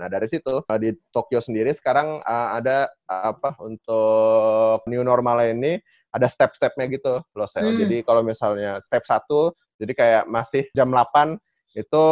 Nah 0.00 0.08
dari 0.08 0.26
situ 0.32 0.64
uh, 0.64 0.78
di 0.80 0.96
Tokyo 1.12 1.44
sendiri 1.44 1.76
sekarang 1.76 2.24
uh, 2.24 2.48
ada 2.56 2.88
uh, 3.04 3.36
apa 3.36 3.60
untuk 3.60 4.80
new 4.88 5.04
normal 5.04 5.44
ini 5.44 5.76
ada 6.10 6.26
step-stepnya 6.26 6.88
gitu 6.90 7.22
loh 7.22 7.48
saya. 7.48 7.70
Hmm. 7.70 7.78
Jadi 7.78 8.02
kalau 8.02 8.24
misalnya 8.24 8.80
step 8.82 9.06
satu, 9.06 9.54
jadi 9.78 9.92
kayak 9.94 10.22
masih 10.26 10.66
jam 10.74 10.90
8 10.90 11.38
itu 11.78 12.04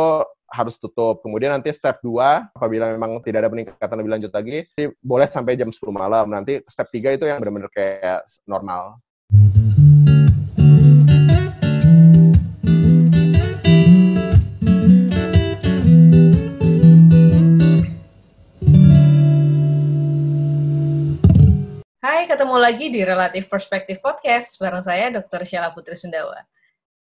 harus 0.49 0.75
tutup. 0.81 1.21
Kemudian 1.21 1.53
nanti 1.53 1.75
step 1.75 2.01
2, 2.01 2.55
apabila 2.57 2.89
memang 2.95 3.21
tidak 3.21 3.45
ada 3.45 3.51
peningkatan 3.53 3.97
lebih 4.01 4.13
lanjut 4.17 4.33
lagi, 4.33 4.57
boleh 5.03 5.29
sampai 5.29 5.59
jam 5.59 5.69
10 5.69 5.93
malam. 5.93 6.31
Nanti 6.31 6.63
step 6.71 6.89
3 6.89 7.19
itu 7.21 7.25
yang 7.29 7.43
benar-benar 7.43 7.69
kayak 7.75 8.25
normal. 8.49 9.03
Hai, 21.99 22.31
ketemu 22.31 22.63
lagi 22.63 22.95
di 22.95 23.03
Relatif 23.03 23.51
Perspektif 23.51 23.99
Podcast 23.99 24.55
bareng 24.63 24.87
saya 24.87 25.11
Dr. 25.11 25.43
Syala 25.43 25.75
Putri 25.75 25.99
Sundawa. 25.99 26.47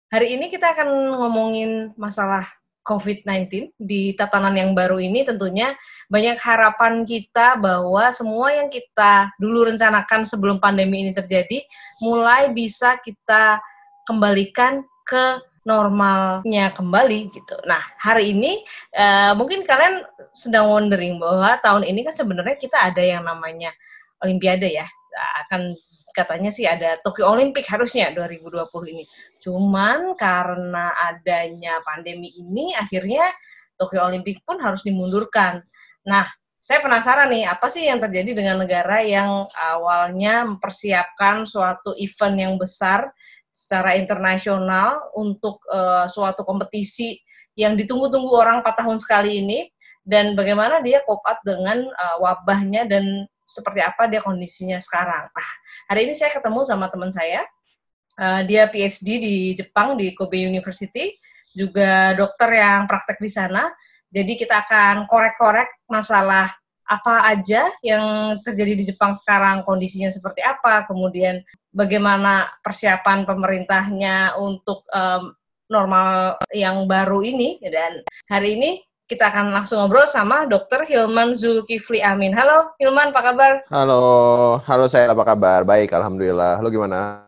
Hari 0.09 0.33
ini 0.33 0.49
kita 0.49 0.73
akan 0.73 1.13
ngomongin 1.13 1.93
masalah 1.93 2.49
COVID-19 2.81 3.77
di 3.77 4.17
tatanan 4.17 4.57
yang 4.57 4.73
baru 4.73 4.97
ini 4.97 5.21
tentunya 5.21 5.77
banyak 6.09 6.41
harapan 6.41 7.05
kita 7.05 7.53
bahwa 7.61 8.09
semua 8.09 8.49
yang 8.49 8.65
kita 8.73 9.29
dulu 9.37 9.69
rencanakan 9.69 10.25
sebelum 10.25 10.57
pandemi 10.57 11.05
ini 11.05 11.13
terjadi 11.13 11.61
mulai 12.01 12.49
bisa 12.49 12.97
kita 12.97 13.61
kembalikan 14.09 14.81
ke 15.05 15.37
normalnya 15.69 16.73
kembali 16.73 17.29
gitu. 17.29 17.61
Nah, 17.69 17.93
hari 18.01 18.33
ini 18.33 18.65
uh, 18.97 19.37
mungkin 19.37 19.61
kalian 19.61 20.01
sedang 20.33 20.65
wondering 20.65 21.21
bahwa 21.21 21.61
tahun 21.61 21.85
ini 21.85 22.09
kan 22.09 22.17
sebenarnya 22.17 22.57
kita 22.57 22.89
ada 22.89 23.05
yang 23.05 23.21
namanya 23.21 23.69
Olimpiade 24.23 24.69
ya. 24.69 24.87
Akan 25.45 25.75
katanya 26.15 26.51
sih 26.51 26.65
ada 26.65 26.97
Tokyo 26.99 27.29
Olympic 27.31 27.65
harusnya 27.69 28.11
2020 28.11 28.67
ini. 28.93 29.03
Cuman 29.39 30.17
karena 30.19 30.91
adanya 31.11 31.79
pandemi 31.85 32.33
ini 32.35 32.75
akhirnya 32.75 33.23
Tokyo 33.79 34.03
Olympic 34.03 34.43
pun 34.43 34.59
harus 34.59 34.83
dimundurkan. 34.83 35.63
Nah, 36.03 36.27
saya 36.59 36.83
penasaran 36.83 37.31
nih, 37.31 37.47
apa 37.47 37.71
sih 37.71 37.87
yang 37.87 38.03
terjadi 38.03 38.35
dengan 38.35 38.59
negara 38.59 38.99
yang 38.99 39.47
awalnya 39.55 40.43
mempersiapkan 40.43 41.47
suatu 41.47 41.95
event 41.95 42.35
yang 42.35 42.53
besar 42.59 43.15
secara 43.47 43.95
internasional 43.95 45.07
untuk 45.15 45.63
uh, 45.71 46.03
suatu 46.11 46.43
kompetisi 46.43 47.15
yang 47.55 47.79
ditunggu-tunggu 47.79 48.31
orang 48.35 48.59
4 48.59 48.75
tahun 48.75 48.97
sekali 48.99 49.39
ini, 49.39 49.71
dan 50.03 50.35
bagaimana 50.35 50.83
dia 50.83 50.99
up 51.07 51.39
dengan 51.47 51.87
uh, 51.87 52.17
wabahnya 52.19 52.83
dan 52.87 53.27
seperti 53.49 53.81
apa 53.81 54.05
dia 54.05 54.21
kondisinya 54.21 54.77
sekarang. 54.77 55.25
Nah, 55.33 55.49
hari 55.89 56.05
ini 56.05 56.13
saya 56.13 56.29
ketemu 56.37 56.61
sama 56.61 56.85
teman 56.93 57.09
saya, 57.09 57.41
uh, 58.21 58.45
dia 58.45 58.69
PhD 58.69 59.17
di 59.17 59.35
Jepang 59.57 59.97
di 59.97 60.13
Kobe 60.13 60.37
University, 60.37 61.17
juga 61.57 62.13
dokter 62.13 62.61
yang 62.61 62.85
praktek 62.85 63.17
di 63.17 63.31
sana. 63.33 63.65
Jadi 64.13 64.37
kita 64.37 64.65
akan 64.65 65.09
korek-korek 65.09 65.85
masalah 65.89 66.49
apa 66.89 67.29
aja 67.29 67.69
yang 67.85 68.37
terjadi 68.41 68.73
di 68.73 68.83
Jepang 68.89 69.13
sekarang, 69.13 69.61
kondisinya 69.61 70.09
seperti 70.09 70.41
apa, 70.41 70.89
kemudian 70.89 71.45
bagaimana 71.69 72.49
persiapan 72.65 73.29
pemerintahnya 73.29 74.33
untuk 74.41 74.89
um, 74.89 75.29
normal 75.69 76.41
yang 76.49 76.89
baru 76.89 77.21
ini. 77.21 77.61
Dan 77.61 78.01
hari 78.25 78.57
ini 78.57 78.71
kita 79.09 79.25
akan 79.33 79.49
langsung 79.49 79.81
ngobrol 79.81 80.05
sama 80.05 80.45
Dr. 80.45 80.85
Hilman 80.85 81.33
Zulkifli 81.33 81.97
Amin. 82.05 82.29
Halo 82.29 82.77
Hilman, 82.77 83.09
apa 83.09 83.33
kabar? 83.33 83.53
Halo, 83.65 84.01
halo 84.69 84.85
saya 84.85 85.09
apa 85.09 85.25
kabar? 85.25 85.65
Baik, 85.65 85.97
alhamdulillah. 85.97 86.61
Lo 86.61 86.69
gimana? 86.69 87.25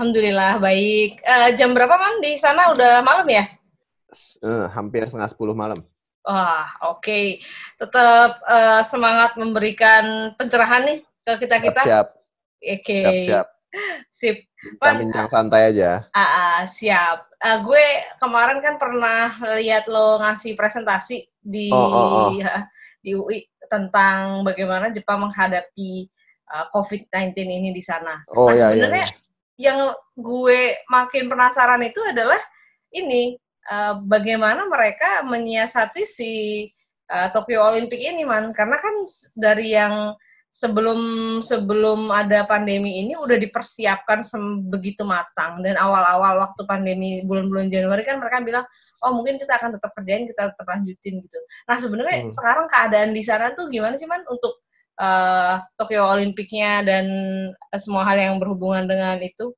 Alhamdulillah 0.00 0.56
baik. 0.56 1.20
Uh, 1.20 1.52
jam 1.60 1.76
berapa 1.76 1.92
man 1.92 2.24
di 2.24 2.40
sana? 2.40 2.72
Udah 2.72 3.04
malam 3.04 3.28
ya? 3.28 3.44
Uh, 4.40 4.64
hampir 4.72 5.04
setengah 5.04 5.28
sepuluh 5.28 5.52
malam. 5.52 5.84
Wah, 6.24 6.64
oke. 6.88 7.04
Okay. 7.04 7.44
Tetap 7.76 8.40
uh, 8.48 8.80
semangat 8.88 9.36
memberikan 9.36 10.32
pencerahan 10.40 10.88
nih 10.88 10.98
ke 11.04 11.32
kita 11.44 11.56
kita. 11.60 11.82
Siap. 11.84 12.06
Oke. 12.64 12.80
Okay. 12.80 13.04
Siap, 13.04 13.20
siap. 13.28 13.46
Sip. 14.08 14.36
Bincang-bincang 14.80 15.28
santai 15.28 15.68
aja. 15.68 16.08
Ah, 16.16 16.24
uh, 16.24 16.60
siap 16.64 17.29
uh, 17.40 17.58
gue 17.64 17.86
kemarin 18.20 18.58
kan 18.60 18.76
pernah 18.76 19.34
lihat 19.56 19.88
lo 19.88 20.20
ngasih 20.20 20.54
presentasi 20.54 21.24
di 21.40 21.72
oh, 21.72 21.88
oh, 21.88 22.08
oh. 22.08 22.28
Ya, 22.36 22.68
di 23.04 23.16
UI 23.16 23.48
tentang 23.70 24.42
bagaimana 24.42 24.90
Jepang 24.90 25.22
menghadapi 25.24 26.10
uh, 26.50 26.66
COVID-19 26.74 27.32
ini 27.38 27.70
di 27.70 27.82
sana. 27.82 28.20
Oh, 28.34 28.50
nah, 28.50 28.54
iya, 28.54 28.62
sebenarnya 28.66 29.06
iya, 29.06 29.14
iya. 29.14 29.64
yang 29.70 29.78
gue 30.18 30.60
makin 30.90 31.24
penasaran 31.30 31.80
itu 31.86 32.00
adalah 32.02 32.40
ini 32.90 33.38
uh, 33.70 34.02
bagaimana 34.02 34.66
mereka 34.66 35.22
menyiasati 35.22 36.02
si 36.02 36.32
uh, 37.08 37.30
Tokyo 37.30 37.62
Olympic 37.70 38.02
ini, 38.02 38.26
man. 38.26 38.50
Karena 38.50 38.76
kan 38.82 38.94
dari 39.38 39.72
yang 39.72 40.18
sebelum 40.50 41.00
sebelum 41.46 42.10
ada 42.10 42.42
pandemi 42.42 43.06
ini 43.06 43.14
udah 43.14 43.38
dipersiapkan 43.38 44.26
begitu 44.66 45.06
matang 45.06 45.62
dan 45.62 45.78
awal-awal 45.78 46.42
waktu 46.42 46.66
pandemi 46.66 47.22
bulan-bulan 47.22 47.70
Januari 47.70 48.02
kan 48.02 48.18
mereka 48.18 48.42
bilang 48.42 48.66
oh 49.06 49.14
mungkin 49.14 49.38
kita 49.38 49.56
akan 49.56 49.78
tetap 49.78 49.94
kerjain 49.94 50.26
kita 50.26 50.50
tetap 50.52 50.66
lanjutin 50.66 51.22
gitu. 51.22 51.38
Nah 51.70 51.76
sebenarnya 51.78 52.16
hmm. 52.26 52.32
sekarang 52.34 52.66
keadaan 52.66 53.10
di 53.14 53.22
sana 53.22 53.54
tuh 53.54 53.70
gimana 53.70 53.94
sih 53.94 54.10
man 54.10 54.26
untuk 54.26 54.60
uh, 54.98 55.62
Tokyo 55.78 56.10
Olimpiknya 56.10 56.82
dan 56.82 57.06
semua 57.78 58.02
hal 58.04 58.18
yang 58.18 58.36
berhubungan 58.42 58.90
dengan 58.90 59.22
itu? 59.22 59.54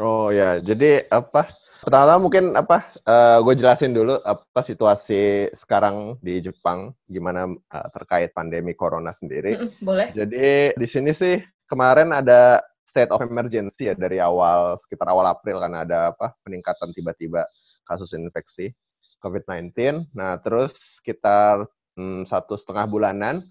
Oh 0.00 0.32
ya 0.32 0.62
jadi 0.62 1.04
apa 1.10 1.50
Pertama 1.82 2.14
mungkin 2.22 2.54
apa 2.54 2.86
uh, 3.02 3.42
gue 3.42 3.58
jelasin 3.58 3.90
dulu 3.90 4.14
apa 4.22 4.62
situasi 4.62 5.50
sekarang 5.50 6.14
di 6.22 6.38
Jepang 6.38 6.94
gimana 7.10 7.50
uh, 7.50 7.88
terkait 7.90 8.30
pandemi 8.30 8.70
corona 8.78 9.10
sendiri. 9.10 9.58
Mm 9.58 9.66
-mm, 9.66 9.70
boleh. 9.82 10.08
Jadi 10.14 10.78
di 10.78 10.86
sini 10.86 11.10
sih 11.10 11.42
kemarin 11.66 12.14
ada 12.14 12.62
state 12.86 13.10
of 13.10 13.26
emergency 13.26 13.90
ya 13.90 13.98
dari 13.98 14.22
awal 14.22 14.78
sekitar 14.78 15.10
awal 15.10 15.26
April 15.26 15.58
karena 15.58 15.82
ada 15.82 15.98
apa 16.14 16.30
peningkatan 16.46 16.94
tiba-tiba 16.94 17.50
kasus 17.82 18.14
infeksi 18.14 18.70
COVID-19. 19.18 20.06
Nah 20.14 20.38
terus 20.38 21.02
sekitar 21.02 21.66
hmm, 21.98 22.30
satu 22.30 22.54
setengah 22.54 22.86
bulanan 22.86 23.42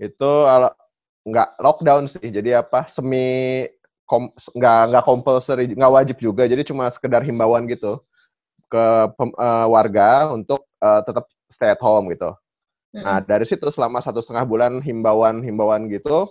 itu 0.00 0.32
nggak 1.24 1.48
lockdown 1.60 2.08
sih 2.08 2.32
jadi 2.32 2.64
apa 2.64 2.88
semi 2.88 3.68
kom, 4.04 4.30
nggak 4.56 4.80
nggak 4.92 5.04
compulsory 5.04 5.64
nggak 5.72 5.92
wajib 5.92 6.16
juga 6.20 6.44
jadi 6.44 6.62
cuma 6.64 6.88
sekedar 6.92 7.24
himbauan 7.24 7.64
gitu 7.68 8.00
ke 8.68 8.84
pem, 9.14 9.30
uh, 9.38 9.66
warga 9.70 10.34
untuk 10.34 10.66
uh, 10.82 11.00
tetap 11.04 11.30
stay 11.46 11.70
at 11.70 11.80
home 11.80 12.10
gitu. 12.10 12.34
Mm-hmm. 12.94 13.04
Nah 13.04 13.18
dari 13.22 13.46
situ 13.46 13.66
selama 13.70 14.02
satu 14.02 14.18
setengah 14.18 14.42
bulan 14.42 14.82
himbauan-himbauan 14.82 15.86
gitu, 15.90 16.26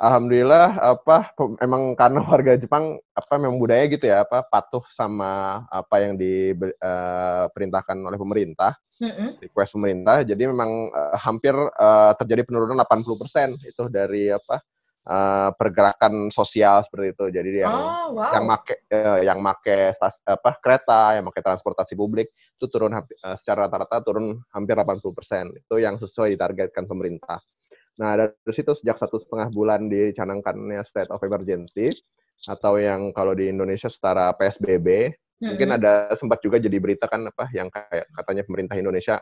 alhamdulillah 0.00 0.80
apa 0.80 1.36
emang 1.60 1.92
karena 1.92 2.20
warga 2.30 2.56
Jepang 2.56 2.96
apa 3.12 3.34
memang 3.36 3.60
budaya 3.60 3.84
gitu 3.92 4.08
ya 4.08 4.24
apa 4.24 4.40
patuh 4.40 4.84
sama 4.88 5.62
apa 5.68 5.96
yang 6.00 6.16
diperintahkan 6.16 7.96
eh, 7.98 8.02
uh, 8.02 8.08
oleh 8.08 8.18
pemerintah, 8.18 8.72
mm-hmm. 8.96 9.28
request 9.44 9.76
pemerintah. 9.76 10.16
Jadi 10.24 10.42
memang 10.48 10.88
uh, 10.92 11.16
hampir 11.20 11.52
uh, 11.56 12.12
terjadi 12.16 12.48
penurunan 12.48 12.78
80% 12.80 13.68
itu 13.68 13.84
dari 13.92 14.32
apa 14.32 14.64
uh, 15.06 15.50
pergerakan 15.54 16.30
sosial 16.30 16.82
seperti 16.86 17.14
itu. 17.14 17.24
Jadi 17.34 17.50
yang 17.62 17.74
oh, 17.74 18.18
wow. 18.18 18.32
yang 18.34 18.44
make 18.46 18.74
uh, 18.90 19.18
yang 19.22 19.38
make 19.42 19.94
stas, 19.94 20.22
apa 20.22 20.58
kereta, 20.62 21.18
yang 21.18 21.24
make 21.26 21.40
transportasi 21.42 21.94
publik 21.98 22.30
itu 22.32 22.66
turun 22.70 22.94
uh, 22.94 23.36
secara 23.38 23.66
rata-rata 23.66 24.02
turun 24.02 24.38
hampir 24.54 24.74
80%. 24.78 25.62
Itu 25.66 25.82
yang 25.82 25.98
sesuai 25.98 26.34
ditargetkan 26.34 26.86
pemerintah. 26.86 27.42
Nah, 28.00 28.16
dari 28.16 28.54
situ 28.56 28.72
sejak 28.72 28.96
satu 28.96 29.20
setengah 29.20 29.52
bulan 29.52 29.90
dicanangkannya 29.90 30.80
state 30.88 31.12
of 31.12 31.20
emergency 31.20 31.92
atau 32.48 32.80
yang 32.80 33.12
kalau 33.14 33.36
di 33.36 33.52
Indonesia 33.52 33.86
setara 33.86 34.32
PSBB, 34.34 35.12
mm-hmm. 35.12 35.46
mungkin 35.52 35.68
ada 35.76 36.10
sempat 36.16 36.40
juga 36.40 36.56
jadi 36.58 36.74
berita 36.80 37.06
kan 37.06 37.28
apa 37.28 37.52
yang 37.52 37.68
kayak 37.68 38.08
katanya 38.16 38.42
pemerintah 38.48 38.76
Indonesia 38.80 39.20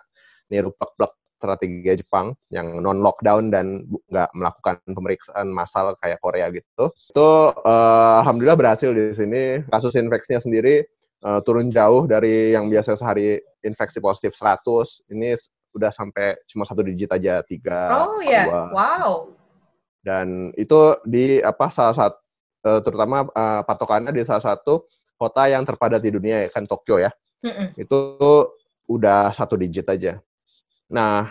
niru 0.49 0.71
plek-plek 0.75 1.13
strategi 1.41 1.81
Jepang 1.97 2.37
yang 2.53 2.85
non 2.85 3.01
lockdown 3.01 3.49
dan 3.49 3.89
nggak 3.89 4.31
melakukan 4.37 4.77
pemeriksaan 4.85 5.49
massal 5.49 5.97
kayak 5.97 6.21
Korea 6.21 6.53
gitu. 6.53 6.93
Itu 6.93 7.31
uh, 7.57 8.21
alhamdulillah 8.21 8.61
berhasil 8.61 8.93
di 8.93 9.17
sini. 9.17 9.65
Kasus 9.73 9.97
infeksinya 9.97 10.45
sendiri 10.45 10.85
uh, 11.25 11.41
turun 11.41 11.73
jauh 11.73 12.05
dari 12.05 12.53
yang 12.53 12.69
biasa 12.69 13.01
sehari 13.01 13.41
infeksi 13.65 14.05
positif 14.05 14.37
100. 14.37 15.09
Ini 15.09 15.33
udah 15.73 15.89
sampai 15.89 16.37
cuma 16.45 16.69
satu 16.69 16.85
digit 16.85 17.09
aja 17.09 17.41
tiga. 17.49 17.89
Oh 17.97 18.21
iya, 18.21 18.45
yeah. 18.45 18.69
wow. 18.77 19.33
Dan 20.05 20.53
itu 20.61 21.01
di 21.09 21.41
apa 21.41 21.73
salah 21.73 21.97
satu 21.97 22.21
uh, 22.69 22.81
terutama 22.85 23.25
uh, 23.33 23.65
patokannya 23.65 24.13
di 24.13 24.29
salah 24.29 24.45
satu 24.45 24.85
kota 25.17 25.49
yang 25.49 25.65
terpadat 25.65 26.05
di 26.05 26.13
dunia 26.13 26.45
kan 26.53 26.69
Tokyo 26.69 27.01
ya. 27.01 27.09
Mm 27.41 27.53
-mm. 27.57 27.67
Itu 27.81 27.99
udah 28.91 29.31
satu 29.31 29.55
digit 29.55 29.87
aja 29.87 30.21
Nah, 30.91 31.31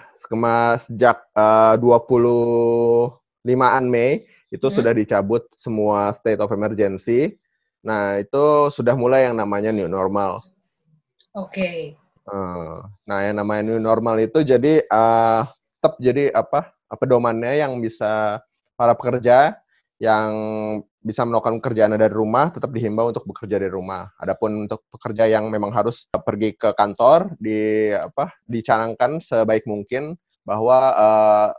sejak 0.79 1.19
uh, 1.35 1.75
25-an 1.75 3.83
Mei 3.91 4.23
itu 4.47 4.65
hmm. 4.65 4.73
sudah 4.73 4.95
dicabut 4.95 5.43
semua 5.59 6.15
state 6.15 6.39
of 6.39 6.47
emergency. 6.55 7.35
Nah, 7.83 8.23
itu 8.23 8.71
sudah 8.71 8.95
mulai 8.95 9.27
yang 9.27 9.35
namanya 9.35 9.75
new 9.75 9.91
normal. 9.91 10.47
Oke. 11.35 11.59
Okay. 11.59 11.79
Uh, 12.23 12.87
nah, 13.03 13.19
yang 13.25 13.35
namanya 13.35 13.67
new 13.67 13.83
normal 13.83 14.15
itu 14.23 14.47
jadi 14.47 14.87
uh, 14.87 15.43
tetap 15.77 15.99
jadi 15.99 16.31
apa? 16.31 16.71
pedomannya 16.89 17.61
yang 17.61 17.77
bisa 17.77 18.41
para 18.73 18.97
pekerja 18.97 19.61
yang 20.01 20.33
bisa 20.99 21.23
melakukan 21.23 21.63
pekerjaan 21.63 21.95
dari 21.95 22.11
rumah 22.11 22.51
tetap 22.51 22.75
dihimbau 22.75 23.15
untuk 23.15 23.23
bekerja 23.23 23.55
dari 23.55 23.71
rumah. 23.71 24.11
Adapun 24.19 24.67
untuk 24.67 24.83
pekerja 24.91 25.31
yang 25.31 25.47
memang 25.47 25.71
harus 25.71 26.05
pergi 26.11 26.59
ke 26.59 26.75
kantor 26.75 27.39
di 27.39 27.89
apa 27.95 28.35
dicanangkan 28.43 29.23
sebaik 29.23 29.63
mungkin 29.63 30.19
bahwa 30.43 30.79
uh, 30.91 31.49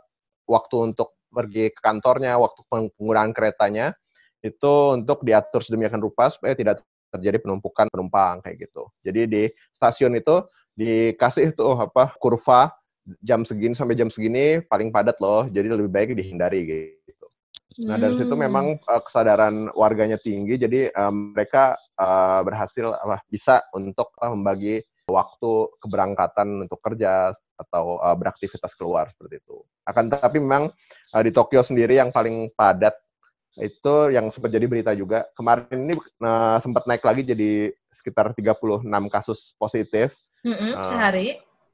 waktu 0.45 0.93
untuk 0.93 1.17
pergi 1.31 1.71
ke 1.71 1.79
kantornya, 1.79 2.35
waktu 2.37 2.61
penggunaan 2.67 3.31
keretanya 3.31 3.95
itu 4.43 4.73
untuk 4.97 5.23
diatur 5.23 5.61
sedemikian 5.63 6.01
rupa 6.01 6.27
supaya 6.29 6.53
tidak 6.57 6.83
terjadi 7.11 7.39
penumpukan 7.43 7.87
penumpang 7.91 8.39
kayak 8.43 8.67
gitu. 8.67 8.89
Jadi 9.03 9.21
di 9.27 9.43
stasiun 9.75 10.15
itu 10.17 10.43
dikasih 10.75 11.53
tuh 11.53 11.75
apa 11.77 12.15
kurva 12.17 12.71
jam 13.19 13.43
segini 13.43 13.75
sampai 13.75 13.97
jam 13.97 14.07
segini 14.07 14.63
paling 14.65 14.89
padat 14.89 15.17
loh. 15.19 15.45
Jadi 15.49 15.67
lebih 15.67 15.91
baik 15.91 16.15
dihindari 16.15 16.59
gitu. 17.07 17.20
Nah 17.79 17.95
dari 17.95 18.19
situ 18.19 18.35
hmm. 18.35 18.43
memang 18.43 18.65
uh, 18.83 18.99
kesadaran 18.99 19.71
warganya 19.71 20.19
tinggi, 20.19 20.59
jadi 20.59 20.91
um, 20.91 21.31
mereka 21.31 21.79
uh, 21.95 22.43
berhasil 22.43 22.91
uh, 22.91 23.21
bisa 23.31 23.63
untuk 23.71 24.11
uh, 24.19 24.27
membagi 24.35 24.83
waktu 25.07 25.51
keberangkatan 25.79 26.67
untuk 26.67 26.79
kerja 26.83 27.31
atau 27.55 27.95
uh, 28.03 28.15
beraktivitas 28.19 28.75
keluar 28.75 29.07
seperti 29.15 29.39
itu. 29.39 29.63
Akan 29.87 30.11
tetapi 30.11 30.43
memang 30.43 30.67
uh, 31.15 31.21
di 31.23 31.31
Tokyo 31.31 31.63
sendiri 31.63 31.95
yang 31.95 32.11
paling 32.11 32.51
padat 32.59 32.95
itu 33.59 33.95
yang 34.15 34.31
sempat 34.31 34.51
jadi 34.51 34.63
berita 34.63 34.91
juga 34.95 35.27
kemarin 35.35 35.91
ini 35.91 35.95
uh, 36.23 36.59
sempat 36.63 36.87
naik 36.87 37.03
lagi 37.03 37.27
jadi 37.27 37.71
sekitar 37.91 38.31
36 38.31 38.83
kasus 39.11 39.55
positif 39.59 40.15
mm 40.43 40.55
-hmm, 40.55 40.71
uh, 40.75 40.87
sehari. 40.87 41.27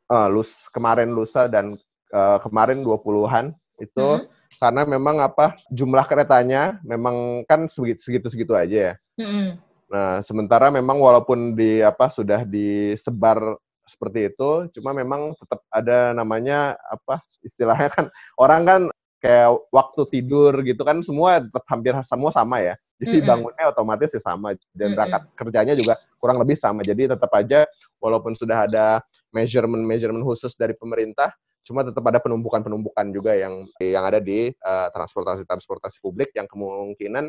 Uh, 0.07 0.27
lus 0.29 0.65
kemarin 0.73 1.13
lusa 1.13 1.45
dan 1.45 1.77
uh, 2.13 2.37
kemarin 2.41 2.81
20-an 2.81 3.53
itu 3.81 4.07
mm 4.07 4.21
-hmm 4.25 4.35
karena 4.57 4.87
memang 4.87 5.21
apa 5.21 5.59
jumlah 5.69 6.05
keretanya 6.09 6.81
memang 6.81 7.45
kan 7.45 7.69
segitu 7.69 8.01
segitu 8.01 8.27
segitu 8.31 8.53
aja 8.57 8.77
ya. 8.91 8.93
Mm-hmm. 9.21 9.47
Nah 9.91 10.11
sementara 10.25 10.73
memang 10.73 10.97
walaupun 10.97 11.53
di 11.53 11.83
apa 11.83 12.09
sudah 12.09 12.43
disebar 12.43 13.59
seperti 13.87 14.33
itu, 14.33 14.67
cuma 14.79 14.91
memang 14.91 15.31
tetap 15.37 15.63
ada 15.71 16.11
namanya 16.11 16.75
apa 16.91 17.23
istilahnya 17.39 17.87
kan 17.93 18.05
orang 18.35 18.61
kan 18.67 18.81
kayak 19.17 19.49
waktu 19.73 20.01
tidur 20.11 20.53
gitu 20.61 20.81
kan 20.83 20.99
semua 21.01 21.39
tetap 21.39 21.63
hampir 21.69 21.93
semua 22.03 22.33
sama 22.33 22.59
ya. 22.59 22.75
Jadi 22.97 23.21
mm-hmm. 23.21 23.29
bangunnya 23.29 23.65
otomatis 23.69 24.09
ya 24.09 24.21
sama 24.25 24.57
dan 24.73 24.97
berangkat 24.97 25.21
mm-hmm. 25.21 25.37
kerjanya 25.37 25.73
juga 25.77 25.93
kurang 26.17 26.41
lebih 26.41 26.57
sama. 26.57 26.81
Jadi 26.81 27.13
tetap 27.13 27.29
aja 27.37 27.69
walaupun 28.01 28.33
sudah 28.33 28.65
ada 28.65 29.05
measurement 29.29 29.85
measurement 29.85 30.25
khusus 30.25 30.57
dari 30.57 30.73
pemerintah, 30.73 31.29
cuma 31.67 31.83
tetap 31.83 31.99
ada 32.07 32.23
penumpukan-penumpukan 32.23 33.11
juga 33.11 33.35
yang 33.35 33.67
yang 33.83 34.07
ada 34.07 34.23
di 34.23 34.55
uh, 34.63 34.87
transportasi-transportasi 34.95 35.99
publik 35.99 36.31
yang 36.31 36.47
kemungkinan 36.47 37.27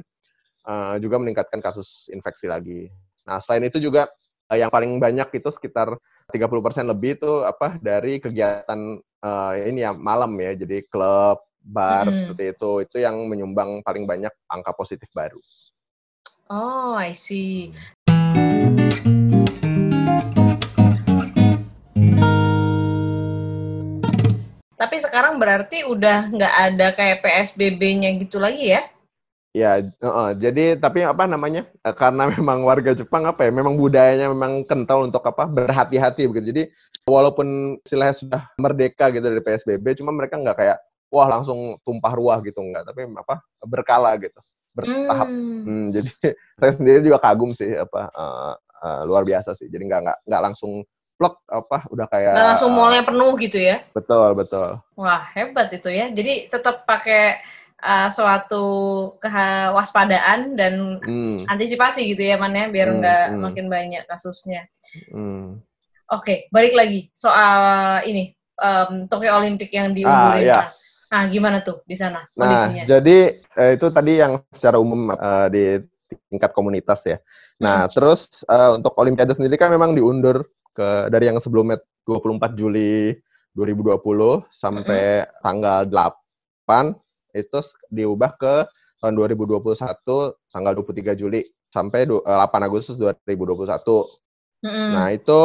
uh, 0.62 0.94
juga 1.02 1.18
meningkatkan 1.18 1.58
kasus 1.58 2.06
infeksi 2.14 2.46
lagi. 2.46 2.86
Nah, 3.26 3.42
selain 3.42 3.66
itu 3.66 3.82
juga 3.82 4.06
uh, 4.46 4.54
yang 4.54 4.70
paling 4.70 5.02
banyak 5.02 5.26
itu 5.34 5.50
sekitar 5.50 5.98
30% 6.30 6.86
lebih 6.86 7.18
itu 7.18 7.42
apa 7.42 7.76
dari 7.82 8.22
kegiatan 8.22 9.02
uh, 9.26 9.52
ini 9.58 9.82
ya 9.82 9.90
malam 9.90 10.30
ya. 10.38 10.54
Jadi 10.54 10.86
klub, 10.86 11.42
bar 11.58 12.06
hmm. 12.08 12.14
seperti 12.14 12.44
itu 12.54 12.70
itu 12.86 12.96
yang 13.02 13.16
menyumbang 13.26 13.82
paling 13.82 14.06
banyak 14.06 14.32
angka 14.46 14.72
positif 14.72 15.10
baru. 15.10 15.42
Oh, 16.48 16.96
I 16.96 17.12
see. 17.12 17.76
Tapi 24.88 25.04
sekarang 25.04 25.36
berarti 25.36 25.84
udah 25.84 26.32
nggak 26.32 26.54
ada 26.72 26.96
kayak 26.96 27.20
PSBB-nya 27.20 28.08
gitu 28.24 28.40
lagi 28.40 28.72
ya? 28.72 28.88
Ya, 29.52 29.84
uh, 30.00 30.32
jadi 30.32 30.80
tapi 30.80 31.04
apa 31.04 31.28
namanya? 31.28 31.68
Uh, 31.84 31.92
karena 31.92 32.24
memang 32.40 32.64
warga 32.64 32.96
Jepang 32.96 33.28
apa 33.28 33.44
ya? 33.44 33.52
Memang 33.52 33.76
budayanya 33.76 34.32
memang 34.32 34.64
kental 34.64 35.04
untuk 35.04 35.20
apa? 35.28 35.44
Berhati-hati 35.44 36.24
begitu. 36.24 36.56
Jadi 36.56 36.62
walaupun 37.04 37.76
istilahnya 37.84 38.16
sudah 38.16 38.42
merdeka 38.56 39.12
gitu 39.12 39.28
dari 39.28 39.44
PSBB, 39.44 40.00
cuma 40.00 40.08
mereka 40.08 40.40
nggak 40.40 40.56
kayak 40.56 40.80
wah 41.12 41.28
langsung 41.28 41.76
tumpah 41.84 42.16
ruah 42.16 42.40
gitu 42.40 42.56
nggak, 42.64 42.88
tapi 42.88 43.04
apa? 43.12 43.44
Berkala 43.68 44.16
gitu, 44.16 44.40
bertahap. 44.72 45.28
Hmm. 45.28 45.68
Hmm, 45.68 45.86
jadi 45.92 46.08
saya 46.64 46.72
sendiri 46.80 47.04
juga 47.04 47.20
kagum 47.20 47.52
sih 47.52 47.76
apa 47.76 48.08
uh, 48.08 48.56
uh, 48.56 49.02
luar 49.04 49.28
biasa 49.28 49.52
sih. 49.52 49.68
Jadi 49.68 49.84
nggak 49.84 50.00
nggak 50.00 50.18
nggak 50.32 50.42
langsung 50.48 50.80
plek 51.18 51.34
apa 51.50 51.78
udah 51.90 52.06
kayak 52.06 52.32
Nggak 52.32 52.46
langsung 52.54 52.70
mallnya 52.72 53.02
penuh 53.02 53.32
gitu 53.42 53.58
ya 53.58 53.82
betul 53.90 54.38
betul 54.38 54.78
wah 54.94 55.22
hebat 55.34 55.68
itu 55.74 55.90
ya 55.90 56.06
jadi 56.14 56.46
tetap 56.46 56.86
pakai 56.86 57.42
uh, 57.82 58.08
suatu 58.10 58.66
kewaspadaan 59.22 60.54
dan 60.54 61.02
hmm. 61.02 61.46
antisipasi 61.50 62.06
gitu 62.14 62.22
ya 62.22 62.38
man 62.38 62.54
ya 62.54 62.66
biar 62.70 62.88
hmm, 62.90 62.98
nggak 63.02 63.24
hmm. 63.34 63.40
makin 63.42 63.66
banyak 63.66 64.02
kasusnya 64.06 64.66
hmm. 65.10 65.58
oke 66.10 66.22
okay, 66.22 66.46
balik 66.50 66.74
lagi 66.74 67.10
soal 67.14 68.02
ini 68.06 68.34
um, 68.58 69.06
Tokyo 69.06 69.38
Olympic 69.38 69.70
yang 69.70 69.94
diundurin 69.94 70.46
ah, 70.46 70.70
ya. 70.70 70.74
nah 71.10 71.22
gimana 71.30 71.62
tuh 71.62 71.82
di 71.86 71.98
sana 71.98 72.26
nah, 72.34 72.46
kondisinya 72.46 72.82
nah 72.84 72.88
jadi 72.98 73.18
eh, 73.42 73.70
itu 73.78 73.86
tadi 73.90 74.12
yang 74.18 74.32
secara 74.54 74.76
umum 74.78 75.14
uh, 75.14 75.46
di 75.50 75.82
tingkat 76.28 76.50
komunitas 76.52 77.04
ya 77.06 77.18
nah 77.58 77.86
hmm. 77.86 77.92
terus 77.94 78.46
uh, 78.46 78.78
untuk 78.78 78.94
Olimpiade 78.98 79.34
sendiri 79.34 79.58
kan 79.58 79.70
memang 79.70 79.94
diundur 79.94 80.46
ke 80.78 81.10
dari 81.10 81.26
yang 81.26 81.42
sebelumnya 81.42 81.82
24 82.06 82.54
Juli 82.54 83.18
2020 83.58 83.98
sampai 84.46 85.26
mm-hmm. 85.26 85.42
tanggal 85.42 85.80
8 85.90 86.94
itu 87.34 87.58
diubah 87.90 88.38
ke 88.38 88.54
tahun 89.02 89.14
2021 89.18 89.74
tanggal 90.54 90.72
23 90.78 91.18
Juli 91.18 91.42
sampai 91.74 92.06
8 92.06 92.22
Agustus 92.62 92.94
2021. 92.94 93.66
Mm-hmm. 94.58 94.88
Nah, 94.94 95.06
itu 95.14 95.42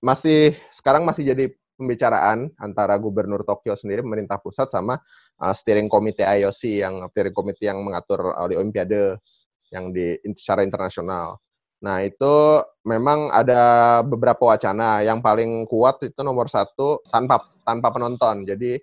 masih 0.00 0.56
sekarang 0.72 1.04
masih 1.04 1.32
jadi 1.32 1.52
pembicaraan 1.78 2.50
antara 2.58 2.98
Gubernur 2.98 3.46
Tokyo 3.46 3.78
sendiri, 3.78 4.02
pemerintah 4.02 4.36
pusat 4.40 4.68
sama 4.68 4.98
uh, 5.38 5.54
steering 5.54 5.86
committee 5.86 6.26
IOC 6.26 6.82
yang 6.82 6.94
steering 7.12 7.36
committee 7.36 7.70
yang 7.70 7.80
mengatur 7.80 8.34
uh, 8.34 8.48
Olimpiade 8.50 9.20
yang 9.68 9.92
di 9.92 10.16
secara 10.34 10.64
internasional. 10.64 11.38
Nah, 11.78 12.02
itu 12.02 12.34
memang 12.82 13.30
ada 13.30 13.62
beberapa 14.02 14.50
wacana. 14.50 15.02
Yang 15.06 15.18
paling 15.22 15.50
kuat 15.70 16.02
itu 16.02 16.20
nomor 16.26 16.50
satu 16.50 17.02
tanpa 17.06 17.46
tanpa 17.62 17.88
penonton. 17.94 18.42
Jadi 18.46 18.82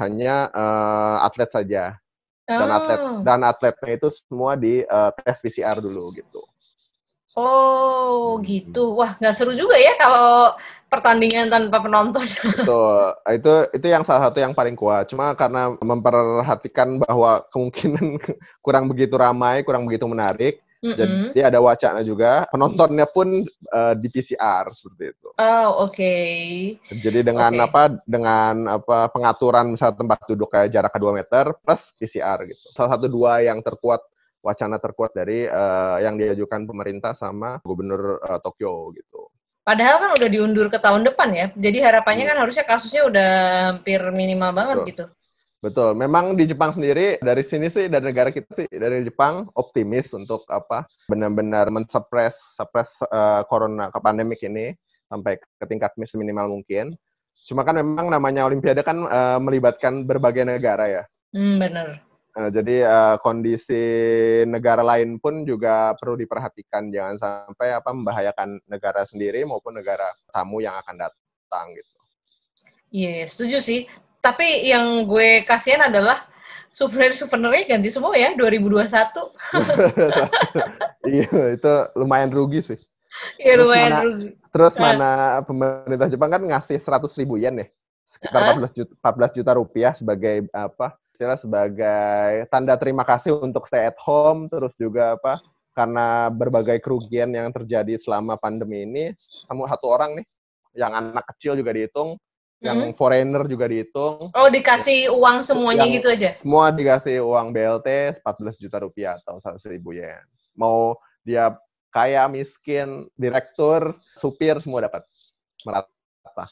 hanya 0.00 0.48
uh, 0.52 1.24
atlet 1.24 1.50
saja. 1.52 1.84
Dan 2.42 2.68
oh. 2.68 2.76
atlet 2.76 3.00
dan 3.22 3.40
atletnya 3.46 3.92
itu 3.96 4.08
semua 4.12 4.58
di 4.58 4.82
uh, 4.84 5.12
tes 5.14 5.38
PCR 5.38 5.78
dulu 5.78 6.10
gitu. 6.16 6.42
Oh, 7.32 8.36
hmm. 8.36 8.44
gitu. 8.44 8.92
Wah, 8.92 9.16
nggak 9.16 9.32
seru 9.32 9.56
juga 9.56 9.76
ya 9.80 9.96
kalau 9.96 10.52
pertandingan 10.92 11.48
tanpa 11.48 11.80
penonton. 11.80 12.28
Betul. 12.60 13.16
Itu 13.32 13.52
itu 13.72 13.86
yang 13.88 14.04
salah 14.04 14.28
satu 14.28 14.38
yang 14.40 14.52
paling 14.52 14.76
kuat. 14.76 15.08
Cuma 15.08 15.32
karena 15.32 15.72
memperhatikan 15.80 17.00
bahwa 17.00 17.40
kemungkinan 17.48 18.20
kurang 18.64 18.84
begitu 18.92 19.16
ramai, 19.16 19.64
kurang 19.64 19.88
begitu 19.88 20.04
menarik, 20.04 20.60
Mm-hmm. 20.82 21.30
Jadi 21.30 21.40
ada 21.46 21.58
wacana 21.62 22.02
juga 22.02 22.42
penontonnya 22.50 23.06
pun 23.06 23.46
uh, 23.70 23.94
di 23.94 24.08
PCR 24.10 24.66
seperti 24.74 25.14
itu. 25.14 25.28
Oh 25.38 25.86
oke. 25.86 25.94
Okay. 25.94 26.74
Jadi 26.90 27.22
dengan 27.22 27.54
okay. 27.54 27.66
apa 27.70 27.82
dengan 28.02 28.54
apa 28.66 28.98
pengaturan 29.14 29.78
misalnya 29.78 30.02
tempat 30.02 30.18
duduk 30.26 30.50
kayak 30.50 30.74
jarak 30.74 30.90
2 30.98 31.18
meter 31.22 31.54
plus 31.62 31.94
PCR 31.94 32.38
gitu. 32.50 32.66
Salah 32.74 32.98
satu 32.98 33.06
dua 33.06 33.46
yang 33.46 33.62
terkuat 33.62 34.02
wacana 34.42 34.82
terkuat 34.82 35.14
dari 35.14 35.46
uh, 35.46 36.02
yang 36.02 36.18
diajukan 36.18 36.66
pemerintah 36.66 37.14
sama 37.14 37.62
gubernur 37.62 38.18
uh, 38.18 38.42
Tokyo 38.42 38.90
gitu. 38.90 39.30
Padahal 39.62 40.02
kan 40.02 40.10
udah 40.18 40.28
diundur 40.28 40.66
ke 40.66 40.82
tahun 40.82 41.06
depan 41.06 41.30
ya. 41.30 41.46
Jadi 41.54 41.78
harapannya 41.78 42.26
hmm. 42.26 42.30
kan 42.34 42.38
harusnya 42.42 42.64
kasusnya 42.66 43.02
udah 43.06 43.30
hampir 43.70 44.02
minimal 44.10 44.50
banget 44.50 44.76
Betul. 44.82 44.90
gitu. 44.90 45.04
Betul. 45.62 45.94
Memang 45.94 46.34
di 46.34 46.42
Jepang 46.42 46.74
sendiri 46.74 47.22
dari 47.22 47.46
sini 47.46 47.70
sih 47.70 47.86
dari 47.86 48.10
negara 48.10 48.34
kita 48.34 48.50
sih 48.50 48.66
dari 48.66 49.06
Jepang 49.06 49.46
optimis 49.54 50.10
untuk 50.10 50.42
apa 50.50 50.90
benar-benar 51.06 51.70
mensuppress 51.70 52.58
suppress 52.58 52.98
uh, 53.06 53.46
corona 53.46 53.86
ke 53.94 53.98
pandemik 54.02 54.42
ini 54.42 54.74
sampai 55.06 55.38
ke 55.38 55.64
tingkat 55.70 55.94
minimal 56.18 56.58
mungkin. 56.58 56.98
Cuma 57.46 57.62
kan 57.62 57.78
memang 57.78 58.10
namanya 58.10 58.42
Olimpiade 58.42 58.82
kan 58.82 59.06
uh, 59.06 59.38
melibatkan 59.38 60.02
berbagai 60.02 60.42
negara 60.42 60.90
ya. 60.90 61.02
Hmm, 61.30 61.62
benar. 61.62 62.02
Uh, 62.34 62.50
jadi 62.50 62.82
uh, 62.82 63.16
kondisi 63.22 63.82
negara 64.50 64.82
lain 64.82 65.22
pun 65.22 65.46
juga 65.46 65.94
perlu 65.94 66.18
diperhatikan 66.18 66.90
jangan 66.90 67.22
sampai 67.22 67.78
apa 67.78 67.94
membahayakan 67.94 68.58
negara 68.66 69.06
sendiri 69.06 69.46
maupun 69.46 69.78
negara 69.78 70.10
tamu 70.34 70.58
yang 70.58 70.74
akan 70.82 71.06
datang 71.06 71.70
gitu. 71.70 71.96
Iya, 72.90 73.24
yeah, 73.24 73.26
setuju 73.30 73.58
sih. 73.62 73.80
Tapi 74.22 74.70
yang 74.70 75.02
gue 75.02 75.42
kasihan 75.42 75.90
adalah 75.90 76.22
souvenir-souvenirnya 76.70 77.74
ganti 77.74 77.90
semua 77.90 78.14
ya 78.14 78.32
2021. 78.38 78.86
iya, 81.12 81.30
itu 81.58 81.72
lumayan 81.98 82.30
rugi 82.30 82.62
sih. 82.62 82.80
Iya, 83.36 83.60
lumayan 83.60 83.90
mana, 83.90 84.02
rugi. 84.06 84.28
Terus 84.54 84.74
nah. 84.78 84.82
mana 84.82 85.10
pemerintah 85.42 86.08
Jepang 86.08 86.30
kan 86.30 86.42
ngasih 86.46 86.78
100 86.78 87.20
ribu 87.20 87.34
yen 87.36 87.66
ya? 87.66 87.68
Sekitar 88.06 88.56
14 88.56 88.78
juta, 88.78 88.92
14 89.02 89.38
juta 89.42 89.52
rupiah 89.58 89.92
sebagai 89.92 90.46
apa? 90.54 90.94
Istilah 91.10 91.38
sebagai 91.38 92.46
tanda 92.48 92.78
terima 92.78 93.02
kasih 93.02 93.36
untuk 93.42 93.66
stay 93.66 93.90
at 93.90 93.98
home, 94.00 94.46
terus 94.46 94.78
juga 94.78 95.18
apa? 95.18 95.42
Karena 95.74 96.30
berbagai 96.30 96.78
kerugian 96.78 97.34
yang 97.34 97.50
terjadi 97.50 97.98
selama 97.98 98.38
pandemi 98.38 98.86
ini, 98.86 99.04
kamu 99.50 99.66
satu 99.66 99.86
orang 99.90 100.20
nih, 100.20 100.26
yang 100.76 100.92
anak 100.94 101.24
kecil 101.34 101.56
juga 101.56 101.72
dihitung, 101.72 102.16
yang 102.62 102.78
hmm. 102.88 102.94
foreigner 102.94 103.42
juga 103.50 103.66
dihitung. 103.66 104.30
Oh, 104.30 104.48
dikasih 104.48 105.10
uang 105.10 105.42
semuanya 105.42 105.82
yang, 105.84 105.98
gitu 105.98 106.08
aja? 106.08 106.30
Semua 106.32 106.70
dikasih 106.70 107.18
uang 107.20 107.50
BLT 107.50 108.22
14 108.22 108.62
juta 108.62 108.78
rupiah 108.78 109.18
atau 109.18 109.42
100 109.42 109.58
ribu 109.66 109.98
yen. 109.98 110.22
Mau 110.54 110.94
dia 111.26 111.58
kaya, 111.90 112.24
miskin, 112.30 113.10
direktur, 113.18 113.98
supir, 114.14 114.62
semua 114.62 114.86
dapat 114.86 115.02
merata. 115.66 116.46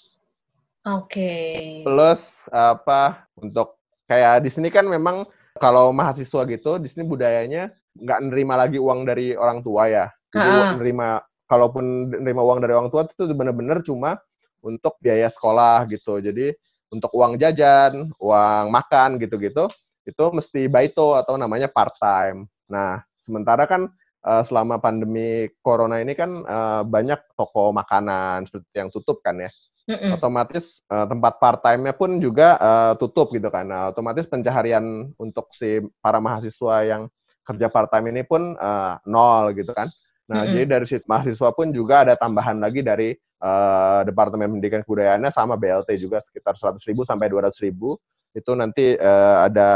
Oke. 0.91 1.07
Okay. 1.07 1.59
Plus 1.87 2.45
apa 2.51 3.31
untuk 3.39 3.79
kayak 4.11 4.43
di 4.43 4.51
sini 4.51 4.69
kan 4.69 4.85
memang 4.85 5.25
kalau 5.57 5.95
mahasiswa 5.95 6.43
gitu 6.51 6.83
di 6.83 6.89
sini 6.91 7.07
budayanya 7.07 7.71
nggak 7.95 8.19
nerima 8.27 8.59
lagi 8.59 8.83
uang 8.83 9.07
dari 9.07 9.39
orang 9.39 9.63
tua 9.63 9.87
ya. 9.87 10.07
Jadi 10.31 10.51
uh 10.51 10.59
-huh. 10.59 10.73
nerima 10.79 11.09
kalaupun 11.47 12.15
nerima 12.23 12.43
uang 12.43 12.59
dari 12.63 12.75
orang 12.75 12.91
tua 12.91 13.07
itu 13.07 13.31
benar-benar 13.35 13.83
cuma 13.83 14.19
untuk 14.61 14.97
biaya 15.01 15.29
sekolah 15.29 15.89
gitu. 15.89 16.21
Jadi 16.21 16.55
untuk 16.91 17.11
uang 17.15 17.39
jajan, 17.39 18.11
uang 18.19 18.65
makan 18.69 19.17
gitu-gitu, 19.23 19.71
itu 20.03 20.25
mesti 20.35 20.67
baito 20.67 21.15
atau 21.15 21.39
namanya 21.39 21.71
part 21.71 21.95
time. 22.01 22.51
Nah, 22.67 23.03
sementara 23.23 23.67
kan 23.71 23.87
uh, 24.27 24.43
selama 24.43 24.83
pandemi 24.83 25.49
corona 25.63 26.03
ini 26.03 26.19
kan 26.19 26.43
uh, 26.45 26.83
banyak 26.83 27.21
toko 27.39 27.71
makanan 27.71 28.49
seperti 28.49 28.75
yang 28.75 28.91
tutup 28.91 29.23
kan 29.23 29.39
ya. 29.39 29.51
Mm-mm. 29.91 30.15
Otomatis 30.15 30.87
uh, 30.87 31.07
tempat 31.09 31.43
part 31.43 31.63
time-nya 31.67 31.95
pun 31.97 32.19
juga 32.23 32.55
uh, 32.59 32.93
tutup 32.99 33.31
gitu 33.35 33.51
kan. 33.51 33.67
Nah, 33.67 33.83
otomatis 33.91 34.27
pencaharian 34.27 35.11
untuk 35.19 35.51
si 35.55 35.83
para 35.99 36.23
mahasiswa 36.23 36.87
yang 36.87 37.03
kerja 37.43 37.67
part 37.67 37.91
time 37.91 38.15
ini 38.15 38.23
pun 38.23 38.55
uh, 38.55 38.99
nol 39.07 39.51
gitu 39.55 39.75
kan. 39.75 39.91
Nah, 40.31 40.47
mm-hmm. 40.47 40.55
jadi 40.55 40.65
dari 40.71 40.87
situ 40.87 41.05
mahasiswa 41.11 41.51
pun 41.51 41.75
juga 41.75 42.07
ada 42.07 42.15
tambahan 42.15 42.63
lagi 42.63 42.87
dari 42.87 43.19
uh, 43.43 44.07
Departemen 44.07 44.47
Pendidikan 44.47 44.87
Kebudayaannya 44.87 45.35
sama 45.35 45.59
BLT 45.59 45.99
juga 45.99 46.23
sekitar 46.23 46.55
100 46.55 46.79
ribu 46.87 47.03
sampai 47.03 47.27
200 47.27 47.51
ribu 47.67 47.99
itu 48.31 48.55
nanti 48.55 48.95
uh, 48.95 49.51
ada 49.51 49.69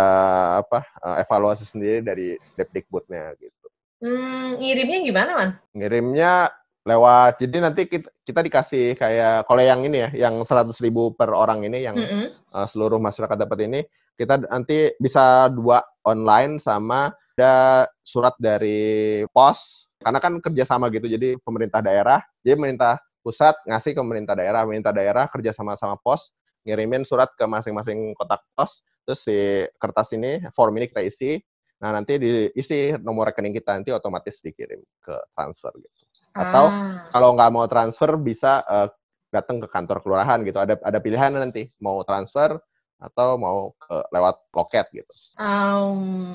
apa 0.63 0.87
uh, 1.03 1.19
evaluasi 1.19 1.67
sendiri 1.67 2.07
dari 2.07 2.39
Depdikbudnya 2.55 3.35
gitu. 3.35 3.67
Hmm, 3.99 4.63
ngirimnya 4.63 4.99
gimana 5.03 5.31
man? 5.35 5.51
Ngirimnya 5.75 6.55
lewat 6.85 7.41
jadi 7.41 7.57
nanti 7.65 7.89
kita, 7.89 8.13
kita 8.23 8.41
dikasih 8.45 8.87
kayak 8.95 9.49
kalau 9.49 9.63
yang 9.65 9.81
ini 9.83 10.07
ya 10.07 10.29
yang 10.29 10.39
100 10.39 10.71
ribu 10.85 11.17
per 11.17 11.33
orang 11.33 11.65
ini 11.67 11.83
yang 11.83 11.97
mm 11.97 12.07
-hmm. 12.07 12.27
uh, 12.55 12.67
seluruh 12.69 13.01
masyarakat 13.01 13.41
dapat 13.41 13.59
ini 13.67 13.81
kita 14.15 14.47
nanti 14.47 14.95
bisa 15.01 15.51
dua 15.51 15.83
online 16.07 16.63
sama 16.63 17.11
ada 17.35 17.91
surat 18.07 18.37
dari 18.39 19.25
pos 19.35 19.91
karena 20.05 20.21
kan 20.21 20.33
kerjasama 20.39 20.93
gitu 20.93 21.09
jadi 21.09 21.41
pemerintah 21.41 21.81
daerah 21.81 22.21
jadi 22.45 22.55
pemerintah 22.61 23.01
pusat 23.25 23.57
ngasih 23.65 23.97
ke 23.97 24.01
pemerintah 24.05 24.37
daerah, 24.37 24.69
pemerintah 24.69 24.93
daerah 24.93 25.25
kerja 25.33 25.57
sama 25.57 25.73
sama 25.81 25.97
pos 25.97 26.29
ngirimin 26.69 27.09
surat 27.09 27.33
ke 27.33 27.45
masing-masing 27.45 28.13
kotak 28.17 28.45
pos, 28.53 28.85
terus 29.05 29.21
si 29.25 29.37
kertas 29.81 30.13
ini 30.17 30.45
form 30.53 30.77
ini 30.81 30.89
kita 30.89 31.05
isi, 31.05 31.37
nah 31.81 31.93
nanti 31.93 32.17
diisi 32.17 32.97
nomor 33.01 33.33
rekening 33.33 33.53
kita 33.53 33.77
nanti 33.77 33.93
otomatis 33.93 34.41
dikirim 34.41 34.81
ke 34.81 35.15
transfer 35.37 35.73
gitu. 35.77 36.03
Atau 36.33 36.73
ah. 36.73 37.05
kalau 37.13 37.37
nggak 37.37 37.51
mau 37.53 37.69
transfer 37.69 38.17
bisa 38.17 38.65
uh, 38.65 38.89
datang 39.29 39.61
ke 39.61 39.69
kantor 39.69 40.01
kelurahan 40.01 40.41
gitu. 40.41 40.57
Ada 40.57 40.81
ada 40.81 40.99
pilihan 41.05 41.37
nanti 41.37 41.69
mau 41.85 42.01
transfer 42.01 42.57
atau 42.97 43.37
mau 43.37 43.77
ke, 43.77 43.97
lewat 44.09 44.37
loket 44.57 44.87
gitu. 44.89 45.13
Um, 45.37 46.33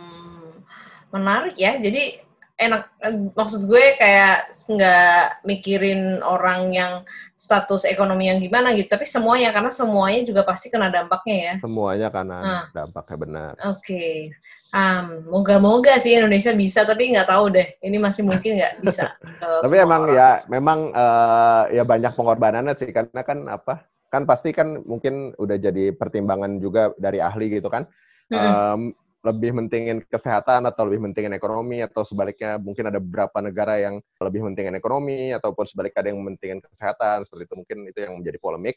menarik 1.09 1.57
ya. 1.57 1.73
Jadi 1.81 2.21
enak 2.59 2.81
eh, 2.99 3.15
maksud 3.31 3.65
gue 3.65 3.95
kayak 3.95 4.51
nggak 4.67 5.47
mikirin 5.47 6.19
orang 6.19 6.75
yang 6.75 6.93
status 7.39 7.87
ekonomi 7.87 8.27
yang 8.27 8.43
gimana 8.43 8.75
gitu 8.75 8.91
tapi 8.91 9.07
semuanya 9.07 9.55
karena 9.55 9.71
semuanya 9.71 10.21
juga 10.27 10.43
pasti 10.43 10.67
kena 10.67 10.91
dampaknya 10.91 11.37
ya 11.39 11.53
semuanya 11.63 12.07
karena 12.11 12.37
nah. 12.43 12.65
dampaknya 12.75 13.17
benar 13.17 13.51
oke 13.63 13.79
okay. 13.79 14.35
um, 14.75 15.23
moga-moga 15.31 15.95
sih 16.03 16.19
Indonesia 16.19 16.51
bisa 16.51 16.83
tapi 16.83 17.15
nggak 17.15 17.31
tahu 17.31 17.55
deh 17.55 17.79
ini 17.79 17.95
masih 17.95 18.27
mungkin 18.27 18.59
nggak 18.59 18.73
bisa 18.83 19.15
tapi 19.39 19.75
emang 19.79 20.11
orang. 20.11 20.19
ya 20.19 20.29
memang 20.51 20.79
uh, 20.91 21.63
ya 21.71 21.87
banyak 21.87 22.11
pengorbanannya 22.11 22.75
sih 22.75 22.91
karena 22.91 23.23
kan 23.23 23.47
apa 23.47 23.87
kan 24.11 24.27
pasti 24.27 24.51
kan 24.51 24.83
mungkin 24.83 25.31
udah 25.39 25.55
jadi 25.55 25.95
pertimbangan 25.95 26.59
juga 26.59 26.91
dari 26.99 27.23
ahli 27.23 27.55
gitu 27.55 27.71
kan 27.71 27.87
mm 28.27 28.35
-hmm. 28.35 28.51
um, 28.75 28.81
lebih 29.29 29.53
mentingin 29.53 30.01
kesehatan 30.09 30.65
atau 30.65 30.89
lebih 30.89 31.05
mentingin 31.05 31.31
ekonomi 31.37 31.85
atau 31.85 32.01
sebaliknya 32.01 32.57
mungkin 32.57 32.89
ada 32.89 32.97
beberapa 32.97 33.37
negara 33.39 33.77
yang 33.77 34.01
lebih 34.17 34.41
mentingin 34.49 34.73
ekonomi 34.73 35.29
ataupun 35.31 35.69
sebaliknya 35.69 36.01
ada 36.01 36.09
yang 36.09 36.21
mentingin 36.25 36.59
kesehatan 36.65 37.23
seperti 37.29 37.45
itu 37.45 37.55
mungkin 37.55 37.77
itu 37.85 37.99
yang 38.01 38.17
menjadi 38.17 38.37
polemik 38.41 38.75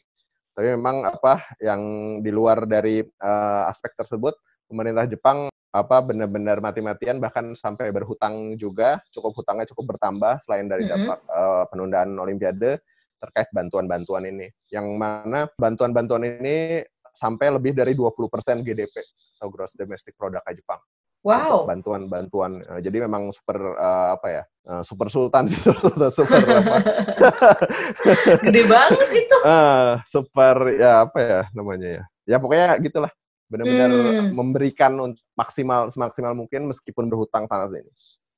tapi 0.53 0.67
memang 0.77 1.09
apa 1.09 1.41
yang 1.57 1.81
di 2.21 2.29
luar 2.29 2.69
dari 2.69 3.01
uh, 3.01 3.65
aspek 3.65 3.97
tersebut 3.97 4.37
pemerintah 4.69 5.09
Jepang 5.09 5.49
apa 5.73 5.97
benar-benar 6.05 6.61
mati-matian 6.61 7.17
bahkan 7.17 7.57
sampai 7.57 7.89
berhutang 7.89 8.53
juga 8.61 9.01
cukup 9.09 9.41
hutangnya 9.41 9.65
cukup 9.73 9.97
bertambah 9.97 10.45
selain 10.45 10.69
dari 10.69 10.85
dampak 10.85 11.17
mm 11.17 11.25
-hmm. 11.25 11.41
uh, 11.41 11.63
penundaan 11.73 12.13
olimpiade 12.21 12.77
terkait 13.17 13.49
bantuan-bantuan 13.49 14.29
ini 14.29 14.53
yang 14.69 14.85
mana 14.93 15.49
bantuan-bantuan 15.57 16.27
ini 16.27 16.85
sampai 17.13 17.53
lebih 17.53 17.77
dari 17.77 17.93
20% 17.93 18.65
GDP 18.65 19.05
atau 19.37 19.47
gross 19.53 19.71
domestic 19.77 20.17
product 20.17 20.43
Jepang. 20.49 20.81
Wow. 21.23 21.63
Bantuan-bantuan. 21.63 22.59
Eh, 22.67 22.79
jadi 22.83 23.07
memang 23.07 23.31
super 23.31 23.79
uh, 23.79 24.19
apa 24.19 24.27
ya? 24.27 24.43
Uh, 24.67 24.83
super 24.83 25.07
sultan 25.07 25.47
sih 25.47 25.55
super 25.63 26.11
super 26.11 26.39
apa? 26.43 26.77
Gede 28.47 28.61
banget 28.67 29.09
itu. 29.15 29.37
Uh, 29.47 29.95
super 30.13 30.75
ya 30.75 31.07
apa 31.07 31.19
ya 31.23 31.41
namanya 31.55 31.89
ya? 32.01 32.03
Ya 32.27 32.37
pokoknya 32.43 32.75
gitulah. 32.83 33.11
Benar-benar 33.47 33.91
hmm. 33.91 34.29
memberikan 34.35 34.91
maksimal 35.37 35.87
semaksimal 35.93 36.35
mungkin 36.35 36.67
meskipun 36.67 37.07
berhutang 37.07 37.47
sana 37.47 37.71
sini. 37.71 37.91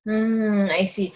Hmm, 0.06 0.70
I 0.70 0.86
see. 0.86 1.10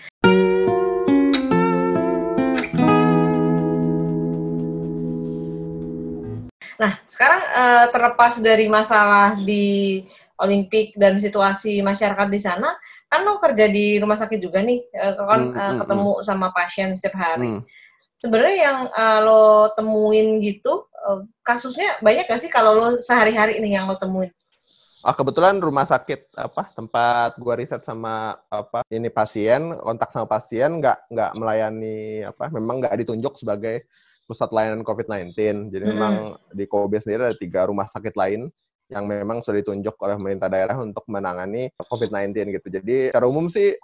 Nah, 6.81 6.97
sekarang 7.05 7.43
uh, 7.45 7.87
terlepas 7.93 8.41
dari 8.41 8.65
masalah 8.65 9.37
di 9.37 10.01
Olimpik 10.41 10.97
dan 10.97 11.21
situasi 11.21 11.85
masyarakat 11.85 12.29
di 12.33 12.41
sana, 12.41 12.73
kan 13.05 13.21
lo 13.21 13.37
kerja 13.37 13.69
di 13.69 14.01
rumah 14.01 14.17
sakit 14.17 14.41
juga 14.41 14.65
nih, 14.65 14.89
uh, 14.97 15.13
kan 15.29 15.41
hmm, 15.45 15.61
uh, 15.61 15.75
ketemu 15.85 16.11
hmm. 16.17 16.25
sama 16.25 16.49
pasien 16.57 16.89
setiap 16.97 17.21
hari. 17.21 17.61
Hmm. 17.61 17.63
Sebenarnya 18.17 18.57
yang 18.57 18.79
uh, 18.89 19.19
lo 19.21 19.45
temuin 19.77 20.41
gitu, 20.41 20.89
uh, 21.05 21.21
kasusnya 21.45 22.01
banyak 22.01 22.25
gak 22.25 22.41
sih 22.41 22.49
kalau 22.49 22.73
lo 22.73 22.89
sehari-hari 22.97 23.61
ini 23.61 23.77
yang 23.77 23.85
lo 23.85 24.01
temuin? 24.01 24.33
Ah 25.01 25.17
kebetulan 25.17 25.57
rumah 25.61 25.89
sakit 25.89 26.37
apa 26.37 26.77
tempat 26.77 27.33
gua 27.41 27.57
riset 27.57 27.81
sama 27.81 28.37
apa 28.53 28.85
ini 28.93 29.09
pasien 29.09 29.73
kontak 29.81 30.13
sama 30.13 30.29
pasien 30.29 30.77
nggak 30.77 31.09
nggak 31.09 31.31
melayani 31.41 32.21
apa 32.29 32.53
memang 32.53 32.85
nggak 32.85 33.01
ditunjuk 33.01 33.33
sebagai 33.41 33.89
pusat 34.31 34.55
layanan 34.55 34.87
COVID-19. 34.87 35.35
Jadi 35.75 35.83
hmm. 35.83 35.91
memang 35.91 36.15
di 36.55 36.71
Kobe 36.71 37.03
sendiri 37.03 37.27
ada 37.27 37.35
tiga 37.35 37.67
rumah 37.67 37.91
sakit 37.91 38.15
lain 38.15 38.47
yang 38.87 39.11
memang 39.11 39.43
sudah 39.43 39.59
ditunjuk 39.59 39.99
oleh 39.99 40.15
pemerintah 40.15 40.47
daerah 40.47 40.79
untuk 40.79 41.03
menangani 41.11 41.75
COVID-19 41.75 42.55
gitu. 42.55 42.69
Jadi 42.71 42.97
secara 43.11 43.27
umum 43.27 43.51
sih 43.51 43.75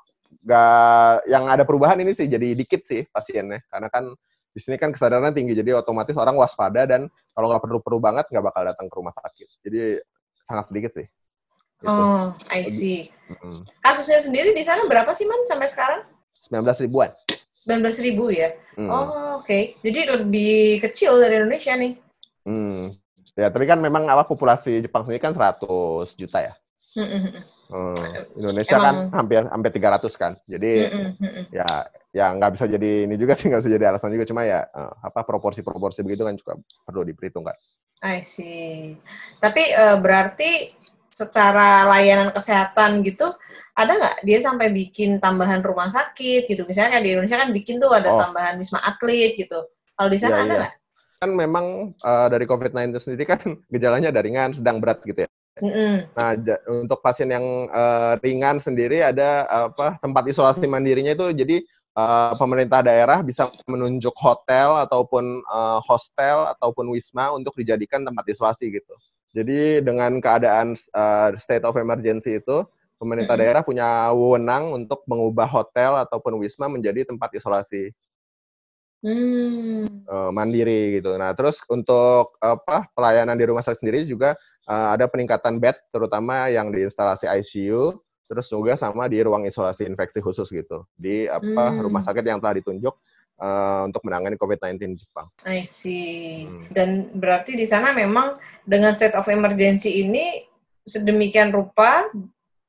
gak 0.47 1.27
yang 1.27 1.51
ada 1.51 1.67
perubahan 1.67 1.99
ini 2.03 2.15
sih 2.15 2.27
jadi 2.27 2.55
dikit 2.55 2.83
sih 2.83 3.07
pasiennya 3.07 3.63
karena 3.71 3.87
kan 3.87 4.11
di 4.51 4.59
sini 4.59 4.75
kan 4.75 4.91
kesadaran 4.91 5.31
tinggi 5.31 5.55
jadi 5.55 5.79
otomatis 5.79 6.19
orang 6.19 6.35
waspada 6.35 6.83
dan 6.83 7.07
kalau 7.31 7.47
nggak 7.47 7.63
perlu-perlu 7.63 7.99
banget 8.03 8.27
nggak 8.27 8.43
bakal 8.43 8.63
datang 8.67 8.87
ke 8.91 8.95
rumah 8.99 9.15
sakit 9.15 9.49
jadi 9.63 10.03
sangat 10.47 10.65
sedikit 10.71 10.93
sih. 10.99 11.07
Gitu. 11.77 11.93
Oh, 11.93 12.33
I 12.49 12.67
see. 12.73 13.13
Hmm. 13.29 13.61
Kasusnya 13.85 14.23
sendiri 14.23 14.57
di 14.57 14.65
sana 14.65 14.89
berapa 14.89 15.13
sih 15.13 15.29
man 15.29 15.45
sampai 15.45 15.69
sekarang? 15.69 16.01
19 16.49 16.89
ribuan. 16.89 17.13
19 17.67 18.07
ribu 18.07 18.31
ya? 18.31 18.55
Hmm. 18.79 18.89
Oh, 18.89 19.43
oke. 19.43 19.45
Okay. 19.45 19.75
Jadi 19.83 20.01
lebih 20.07 20.79
kecil 20.79 21.19
dari 21.19 21.43
Indonesia 21.43 21.75
nih. 21.75 21.93
Hmm. 22.47 22.95
Ya, 23.37 23.51
tapi 23.51 23.67
kan 23.67 23.83
memang 23.83 24.07
apa 24.07 24.25
populasi 24.25 24.81
Jepang 24.81 25.05
sendiri 25.05 25.21
kan 25.21 25.35
100 25.35 25.67
juta 26.15 26.39
ya. 26.41 26.55
Hmm. 26.95 27.43
hmm. 27.69 27.95
Indonesia 28.39 28.79
kan 28.79 28.95
Emang... 28.95 28.97
kan 29.11 29.19
hampir 29.19 29.43
hampir 29.51 29.71
300 29.75 30.15
kan. 30.15 30.33
Jadi 30.47 30.73
hmm. 30.87 31.11
hmm 31.19 31.45
ya 31.51 31.69
ya 32.17 32.33
nggak 32.33 32.57
bisa 32.57 32.65
jadi 32.65 33.05
ini 33.05 33.21
juga 33.21 33.37
sih 33.37 33.53
nggak 33.53 33.61
bisa 33.61 33.75
jadi 33.77 33.85
alasan 33.93 34.15
juga 34.17 34.25
cuma 34.25 34.47
ya 34.49 34.65
uh, 34.73 35.05
apa 35.05 35.21
proporsi-proporsi 35.27 36.01
begitu 36.01 36.25
kan 36.25 36.39
juga 36.39 36.57
perlu 36.87 37.05
diperhitungkan. 37.05 37.53
I 38.01 38.23
see. 38.25 38.97
Tapi 39.43 39.73
uh, 39.75 40.01
berarti 40.01 40.73
secara 41.13 41.89
layanan 41.89 42.29
kesehatan 42.29 43.01
gitu, 43.05 43.33
ada 43.77 43.93
nggak 43.93 44.17
dia 44.25 44.39
sampai 44.41 44.73
bikin 44.73 45.21
tambahan 45.21 45.61
rumah 45.61 45.93
sakit 45.93 46.49
gitu? 46.49 46.65
Misalnya 46.65 47.05
di 47.05 47.13
Indonesia 47.13 47.37
kan 47.37 47.53
bikin 47.53 47.77
tuh 47.77 47.93
ada 47.93 48.09
oh. 48.09 48.19
tambahan 48.19 48.57
wisma 48.57 48.81
atlet 48.81 49.37
gitu. 49.37 49.69
Kalau 49.93 50.09
di 50.09 50.17
sana 50.17 50.41
ya, 50.41 50.43
ada 50.43 50.49
iya. 50.49 50.59
nggak? 50.65 50.73
Ya. 50.73 51.21
Kan 51.21 51.31
memang 51.37 51.67
uh, 52.01 52.29
dari 52.33 52.45
COVID-19 52.49 52.97
sendiri 52.97 53.25
kan 53.29 53.41
gejalanya 53.73 54.09
ada 54.09 54.25
ringan, 54.25 54.57
sedang, 54.57 54.81
berat 54.81 55.05
gitu 55.05 55.29
ya. 55.29 55.31
Mm-hmm. 55.57 55.93
Nah, 56.13 56.31
untuk 56.85 57.01
pasien 57.01 57.33
yang 57.33 57.45
uh, 57.73 58.21
ringan 58.21 58.61
sendiri 58.61 59.01
ada 59.01 59.49
apa 59.73 59.97
tempat 60.05 60.29
isolasi 60.29 60.69
mandirinya 60.69 61.17
itu 61.17 61.33
jadi 61.33 61.65
uh, 61.97 62.37
pemerintah 62.37 62.85
daerah 62.85 63.25
bisa 63.25 63.49
menunjuk 63.65 64.13
hotel 64.21 64.77
ataupun 64.85 65.41
uh, 65.49 65.81
hostel 65.81 66.45
ataupun 66.53 66.93
wisma 66.93 67.33
untuk 67.33 67.57
dijadikan 67.57 68.05
tempat 68.05 68.25
isolasi 68.29 68.69
gitu. 68.69 68.93
Jadi 69.33 69.81
dengan 69.81 70.21
keadaan 70.21 70.77
uh, 70.97 71.33
state 71.41 71.65
of 71.65 71.77
emergency 71.77 72.37
itu 72.37 72.65
pemerintah 72.97 73.37
daerah 73.37 73.63
punya 73.63 74.11
wewenang 74.13 74.73
untuk 74.73 75.05
mengubah 75.09 75.49
hotel 75.49 75.97
ataupun 76.05 76.41
wisma 76.41 76.69
menjadi 76.69 77.09
tempat 77.09 77.33
isolasi. 77.37 77.93
Hmm. 79.05 79.87
Uh, 80.09 80.31
mandiri 80.35 80.99
gitu. 80.99 81.15
Nah, 81.15 81.31
terus 81.37 81.61
untuk 81.69 82.35
apa 82.43 82.89
pelayanan 82.97 83.39
di 83.39 83.45
rumah 83.47 83.63
sakit 83.63 83.85
sendiri 83.85 84.03
juga 84.09 84.35
uh, 84.67 84.97
ada 84.97 85.07
peningkatan 85.07 85.63
bed 85.63 85.79
terutama 85.95 86.51
yang 86.51 86.73
di 86.75 86.89
instalasi 86.89 87.31
ICU 87.31 87.95
terus 88.27 88.51
juga 88.51 88.75
sama 88.75 89.07
di 89.07 89.23
ruang 89.23 89.47
isolasi 89.47 89.87
infeksi 89.87 90.19
khusus 90.19 90.51
gitu 90.51 90.83
di 90.99 91.31
apa 91.31 91.71
hmm. 91.71 91.87
rumah 91.87 92.03
sakit 92.03 92.27
yang 92.27 92.43
telah 92.43 92.59
ditunjuk 92.59 92.91
uh, 93.39 93.87
untuk 93.87 94.03
menangani 94.03 94.35
COVID-19 94.35 94.99
di 94.99 94.99
Jepang. 95.07 95.31
I 95.47 95.63
see. 95.63 96.51
Hmm. 96.51 96.67
Dan 96.75 96.89
berarti 97.15 97.55
di 97.55 97.67
sana 97.69 97.95
memang 97.95 98.35
dengan 98.67 98.93
state 98.99 99.15
of 99.15 99.31
emergency 99.31 100.03
ini 100.03 100.43
sedemikian 100.87 101.55
rupa 101.55 102.07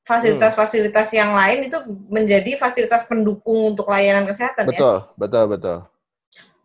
fasilitas-fasilitas 0.08 1.12
yang 1.12 1.36
lain 1.36 1.68
itu 1.68 1.78
menjadi 2.08 2.56
fasilitas 2.56 3.04
pendukung 3.04 3.76
untuk 3.76 3.92
layanan 3.92 4.24
kesehatan 4.24 4.64
betul, 4.64 4.74
ya? 4.74 4.80
Betul, 4.80 5.20
betul, 5.20 5.44
betul. 5.52 5.78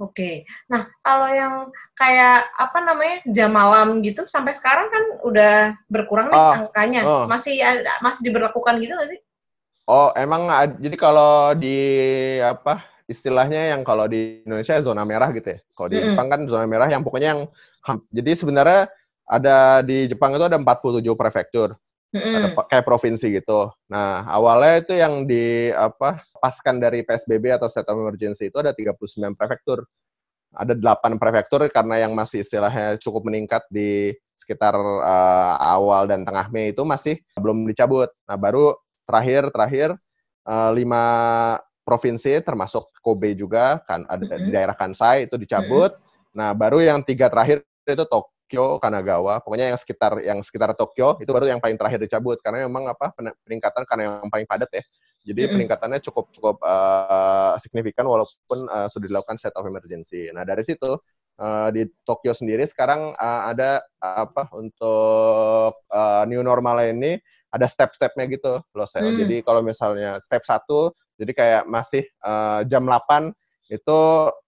Oke. 0.03 0.47
Nah, 0.67 0.91
kalau 1.03 1.31
yang 1.31 1.55
kayak 1.95 2.47
apa 2.59 2.79
namanya 2.83 3.17
jam 3.31 3.51
malam 3.55 4.03
gitu 4.03 4.27
sampai 4.27 4.55
sekarang 4.55 4.91
kan 4.91 5.05
udah 5.23 5.79
berkurang 5.87 6.31
nih 6.31 6.39
oh, 6.39 6.55
angkanya. 6.67 7.01
Oh. 7.07 7.27
Masih 7.27 7.59
masih 8.03 8.23
diberlakukan 8.27 8.83
gitu 8.83 8.95
nggak 8.95 9.11
sih? 9.15 9.21
Oh, 9.87 10.15
emang 10.15 10.47
jadi 10.79 10.97
kalau 10.99 11.55
di 11.59 11.79
apa 12.39 12.87
istilahnya 13.07 13.75
yang 13.75 13.83
kalau 13.83 14.07
di 14.07 14.43
Indonesia 14.47 14.79
zona 14.83 15.03
merah 15.03 15.31
gitu 15.35 15.55
ya. 15.55 15.59
Kalau 15.75 15.89
di 15.91 15.99
mm 15.99 16.03
-hmm. 16.03 16.11
Jepang 16.15 16.29
kan 16.31 16.41
zona 16.51 16.67
merah 16.67 16.89
yang 16.91 17.03
pokoknya 17.03 17.29
yang 17.35 17.41
jadi 18.11 18.31
sebenarnya 18.39 18.81
ada 19.27 19.83
di 19.87 20.11
Jepang 20.11 20.35
itu 20.35 20.47
ada 20.47 20.59
47 20.59 21.03
prefektur. 21.15 21.79
Ada 22.13 22.49
kayak 22.69 22.85
provinsi 22.85 23.27
gitu. 23.33 23.73
Nah, 23.89 24.29
awalnya 24.29 24.85
itu 24.85 24.93
yang 24.93 25.25
di 25.25 25.73
apa 25.73 26.21
paskan 26.45 26.77
dari 26.77 27.01
PSBB 27.01 27.57
atau 27.57 27.73
state 27.73 27.89
of 27.89 27.97
emergency 27.97 28.53
itu 28.53 28.61
ada 28.61 28.77
39 28.77 29.33
prefektur. 29.33 29.89
Ada 30.53 30.77
8 30.77 31.17
prefektur 31.17 31.65
karena 31.73 32.05
yang 32.05 32.13
masih 32.13 32.45
istilahnya 32.45 33.01
cukup 33.01 33.33
meningkat 33.33 33.65
di 33.73 34.13
sekitar 34.37 34.77
uh, 34.77 35.55
awal 35.57 36.05
dan 36.05 36.27
tengah 36.27 36.53
Mei 36.53 36.77
itu 36.77 36.85
masih 36.85 37.17
belum 37.41 37.65
dicabut. 37.65 38.13
Nah, 38.29 38.37
baru 38.37 38.77
terakhir 39.09 39.49
terakhir 39.49 39.89
uh, 40.45 40.71
lima 40.75 41.05
provinsi 41.83 42.43
termasuk 42.43 42.91
Kobe 43.03 43.35
juga 43.35 43.83
kan 43.89 44.07
ada 44.07 44.23
mm-hmm. 44.23 44.45
di 44.47 44.51
daerah 44.51 44.77
Kansai 44.77 45.31
itu 45.31 45.41
dicabut. 45.41 45.95
Mm-hmm. 45.95 46.37
Nah, 46.37 46.51
baru 46.53 46.85
yang 46.85 47.01
tiga 47.01 47.33
terakhir 47.33 47.65
itu 47.87 48.05
Tok 48.05 48.32
Tokyo, 48.53 48.77
Kanagawa, 48.77 49.41
pokoknya 49.41 49.73
yang 49.73 49.81
sekitar 49.81 50.13
yang 50.21 50.45
sekitar 50.45 50.77
Tokyo 50.77 51.17
itu 51.25 51.33
baru 51.33 51.49
yang 51.49 51.57
paling 51.57 51.81
terakhir 51.81 52.05
dicabut 52.05 52.37
karena 52.45 52.69
memang 52.69 52.85
apa 52.93 53.09
peningkatan 53.49 53.89
karena 53.89 54.21
yang 54.21 54.29
paling 54.29 54.45
padat 54.45 54.69
ya. 54.69 54.85
Jadi 55.25 55.41
mm 55.41 55.41
-hmm. 55.41 55.53
peningkatannya 55.57 55.99
cukup 56.05 56.29
cukup 56.37 56.57
uh, 56.61 57.57
signifikan 57.65 58.05
walaupun 58.05 58.69
uh, 58.69 58.93
sudah 58.93 59.09
dilakukan 59.09 59.41
state 59.41 59.57
of 59.57 59.65
emergency. 59.65 60.29
Nah 60.37 60.45
dari 60.45 60.69
situ 60.69 61.01
uh, 61.41 61.69
di 61.73 61.89
Tokyo 62.05 62.37
sendiri 62.37 62.69
sekarang 62.69 63.17
uh, 63.17 63.49
ada 63.49 63.81
uh, 64.05 64.29
apa 64.29 64.53
untuk 64.53 65.73
uh, 65.89 66.29
new 66.29 66.45
normal 66.45 66.85
ini 66.85 67.17
ada 67.49 67.65
step-stepnya 67.65 68.29
gitu 68.29 68.61
loh 68.61 68.85
saya. 68.85 69.09
Mm. 69.09 69.17
Jadi 69.25 69.37
kalau 69.49 69.65
misalnya 69.65 70.21
step 70.21 70.45
satu, 70.45 70.93
jadi 71.17 71.33
kayak 71.33 71.63
masih 71.73 72.05
uh, 72.21 72.69
jam 72.69 72.85
8 72.85 73.33
itu 73.73 74.01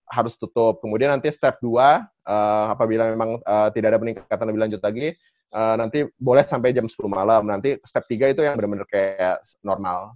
harus 0.05 0.37
tutup. 0.37 0.85
Kemudian 0.85 1.17
nanti 1.17 1.33
step 1.33 1.57
2 1.65 1.65
uh, 1.73 1.81
eh, 1.81 2.67
apabila 2.77 3.09
memang 3.09 3.41
uh, 3.41 3.69
tidak 3.73 3.97
ada 3.97 4.01
peningkatan 4.01 4.47
lebih 4.53 4.61
lanjut 4.69 4.81
lagi 4.85 5.17
uh, 5.55 5.75
nanti 5.81 6.05
boleh 6.21 6.45
sampai 6.45 6.77
jam 6.77 6.85
10 6.85 7.09
malam. 7.09 7.49
Nanti 7.49 7.81
step 7.83 8.05
3 8.05 8.37
itu 8.37 8.41
yang 8.45 8.55
benar-benar 8.61 8.87
kayak 8.91 9.41
normal 9.65 10.13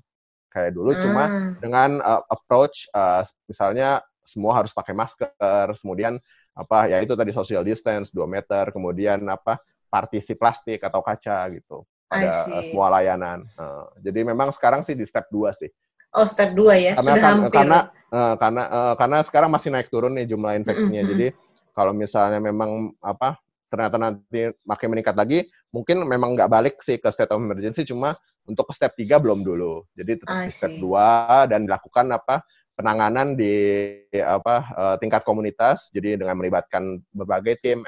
kayak 0.48 0.72
dulu 0.72 0.96
hmm. 0.96 1.00
cuma 1.04 1.24
dengan 1.60 2.00
uh, 2.00 2.24
approach 2.32 2.88
uh, 2.96 3.20
misalnya 3.44 4.00
semua 4.24 4.52
harus 4.60 4.76
pakai 4.76 4.92
masker, 4.92 5.72
kemudian 5.80 6.20
apa 6.52 6.84
ya 6.84 7.00
itu 7.00 7.16
tadi 7.16 7.32
social 7.32 7.64
distance 7.64 8.12
2 8.12 8.28
meter, 8.28 8.68
kemudian 8.76 9.24
apa 9.24 9.56
partisi 9.88 10.36
plastik 10.36 10.84
atau 10.84 11.00
kaca 11.00 11.48
gitu. 11.56 11.84
Ada 12.08 12.64
semua 12.64 12.92
layanan. 12.92 13.44
Uh, 13.56 13.88
jadi 14.00 14.24
memang 14.24 14.52
sekarang 14.52 14.84
sih 14.84 14.92
di 14.92 15.04
step 15.08 15.28
2 15.32 15.48
sih. 15.56 15.72
Oh, 16.18 16.26
step 16.26 16.50
2 16.52 16.74
ya. 16.74 16.92
Karena 16.98 17.14
Sudah 17.14 17.22
kan, 17.22 17.34
hampir. 17.38 17.54
karena 17.54 17.78
uh, 18.10 18.34
karena 18.34 18.62
uh, 18.66 18.94
karena 18.98 19.18
sekarang 19.22 19.50
masih 19.54 19.68
naik 19.70 19.88
turun 19.88 20.12
nih 20.18 20.26
jumlah 20.26 20.52
infeksinya. 20.58 21.00
Mm 21.00 21.06
-hmm. 21.06 21.12
Jadi 21.14 21.26
kalau 21.70 21.92
misalnya 21.94 22.42
memang 22.42 22.90
apa 22.98 23.38
ternyata 23.70 23.96
nanti 24.00 24.50
makin 24.64 24.88
meningkat 24.90 25.14
lagi, 25.14 25.46
mungkin 25.70 26.02
memang 26.02 26.34
nggak 26.34 26.50
balik 26.50 26.76
sih 26.82 26.98
ke 26.98 27.06
state 27.12 27.30
of 27.30 27.38
emergency, 27.38 27.84
cuma 27.86 28.16
untuk 28.48 28.66
ke 28.66 28.74
step 28.74 28.96
3 28.96 29.20
belum 29.22 29.44
dulu. 29.44 29.84
Jadi 29.94 30.24
tetap 30.24 30.42
di 30.42 30.50
step 30.50 30.74
2 30.80 31.52
dan 31.52 31.68
dilakukan 31.68 32.08
apa 32.10 32.42
penanganan 32.72 33.36
di 33.36 33.54
apa 34.16 34.56
uh, 34.72 34.96
tingkat 34.96 35.22
komunitas, 35.22 35.92
jadi 35.92 36.16
dengan 36.16 36.38
melibatkan 36.40 37.02
berbagai 37.12 37.60
tim, 37.60 37.84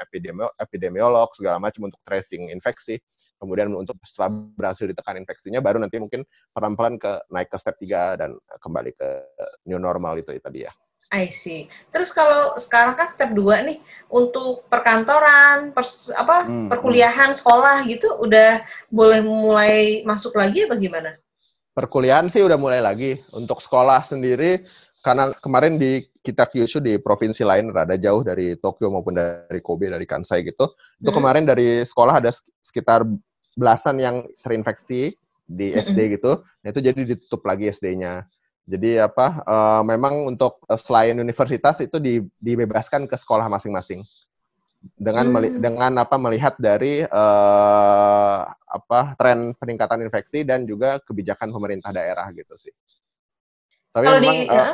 epidemiolog 0.59 1.31
segala 1.33 1.57
macam 1.57 1.89
untuk 1.89 1.99
tracing 2.05 2.53
infeksi 2.53 3.01
kemudian 3.41 3.73
untuk 3.73 3.97
setelah 4.05 4.29
berhasil 4.53 4.85
ditekan 4.85 5.17
infeksinya 5.17 5.57
baru 5.57 5.81
nanti 5.81 5.97
mungkin 5.97 6.21
pelan-pelan 6.53 7.01
ke 7.01 7.25
naik 7.33 7.49
ke 7.49 7.57
step 7.57 7.81
3 7.81 8.21
dan 8.21 8.37
kembali 8.61 8.93
ke 8.93 9.07
new 9.65 9.81
normal 9.81 10.21
itu 10.21 10.37
tadi 10.37 10.69
ya. 10.69 10.71
I 11.11 11.27
see. 11.27 11.67
Terus 11.91 12.15
kalau 12.15 12.55
sekarang 12.55 12.95
kan 12.95 13.09
step 13.11 13.35
2 13.35 13.67
nih 13.67 13.83
untuk 14.07 14.63
perkantoran, 14.71 15.75
pers, 15.75 16.07
apa 16.15 16.47
hmm, 16.47 16.47
hmm. 16.47 16.67
perkuliahan, 16.71 17.35
hmm. 17.35 17.39
sekolah 17.43 17.83
gitu 17.91 18.15
udah 18.15 18.63
boleh 18.87 19.19
mulai 19.19 19.75
masuk 20.07 20.39
lagi 20.39 20.63
apa 20.63 20.79
gimana? 20.79 21.19
Perkuliahan 21.75 22.31
sih 22.31 22.39
udah 22.39 22.55
mulai 22.55 22.79
lagi. 22.79 23.19
Untuk 23.35 23.59
sekolah 23.59 24.07
sendiri 24.07 24.63
karena 25.03 25.35
kemarin 25.43 25.75
di 25.75 26.07
kita 26.23 26.47
Kyushu 26.47 26.79
di 26.79 26.95
provinsi 26.95 27.43
lain 27.43 27.75
rada 27.75 27.99
jauh 27.99 28.23
dari 28.23 28.55
Tokyo 28.55 28.87
maupun 28.87 29.17
dari 29.19 29.59
Kobe 29.59 29.91
dari 29.91 30.07
Kansai 30.07 30.47
gitu. 30.47 30.71
Itu 30.95 31.11
hmm. 31.11 31.17
kemarin 31.19 31.43
dari 31.43 31.83
sekolah 31.83 32.23
ada 32.23 32.31
sekitar 32.63 33.03
belasan 33.61 34.01
yang 34.01 34.25
terinfeksi 34.41 35.13
di 35.45 35.75
SD 35.77 36.17
gitu. 36.17 36.41
Nah, 36.41 36.67
itu 36.73 36.81
jadi 36.81 36.99
ditutup 37.13 37.45
lagi 37.45 37.69
SD-nya. 37.69 38.25
Jadi 38.65 38.97
apa 38.97 39.43
uh, 39.43 39.81
memang 39.83 40.31
untuk 40.31 40.63
uh, 40.65 40.79
selain 40.79 41.17
universitas 41.19 41.77
itu 41.83 41.99
di, 41.99 42.23
dibebaskan 42.39 43.05
ke 43.05 43.13
sekolah 43.19 43.51
masing-masing. 43.51 44.01
Dengan 44.97 45.29
hmm. 45.29 45.61
dengan 45.61 45.93
apa 46.01 46.17
melihat 46.17 46.57
dari 46.57 47.05
uh, 47.05 48.39
apa 48.49 49.13
tren 49.13 49.53
peningkatan 49.53 50.01
infeksi 50.01 50.41
dan 50.41 50.65
juga 50.65 50.97
kebijakan 51.05 51.53
pemerintah 51.53 51.93
daerah 51.93 52.25
gitu 52.33 52.57
sih. 52.57 52.73
Tapi 53.93 54.05
Kalau 54.09 54.17
memang 54.17 54.39
di, 54.41 54.49
uh, 54.49 54.55
ya? 54.55 54.65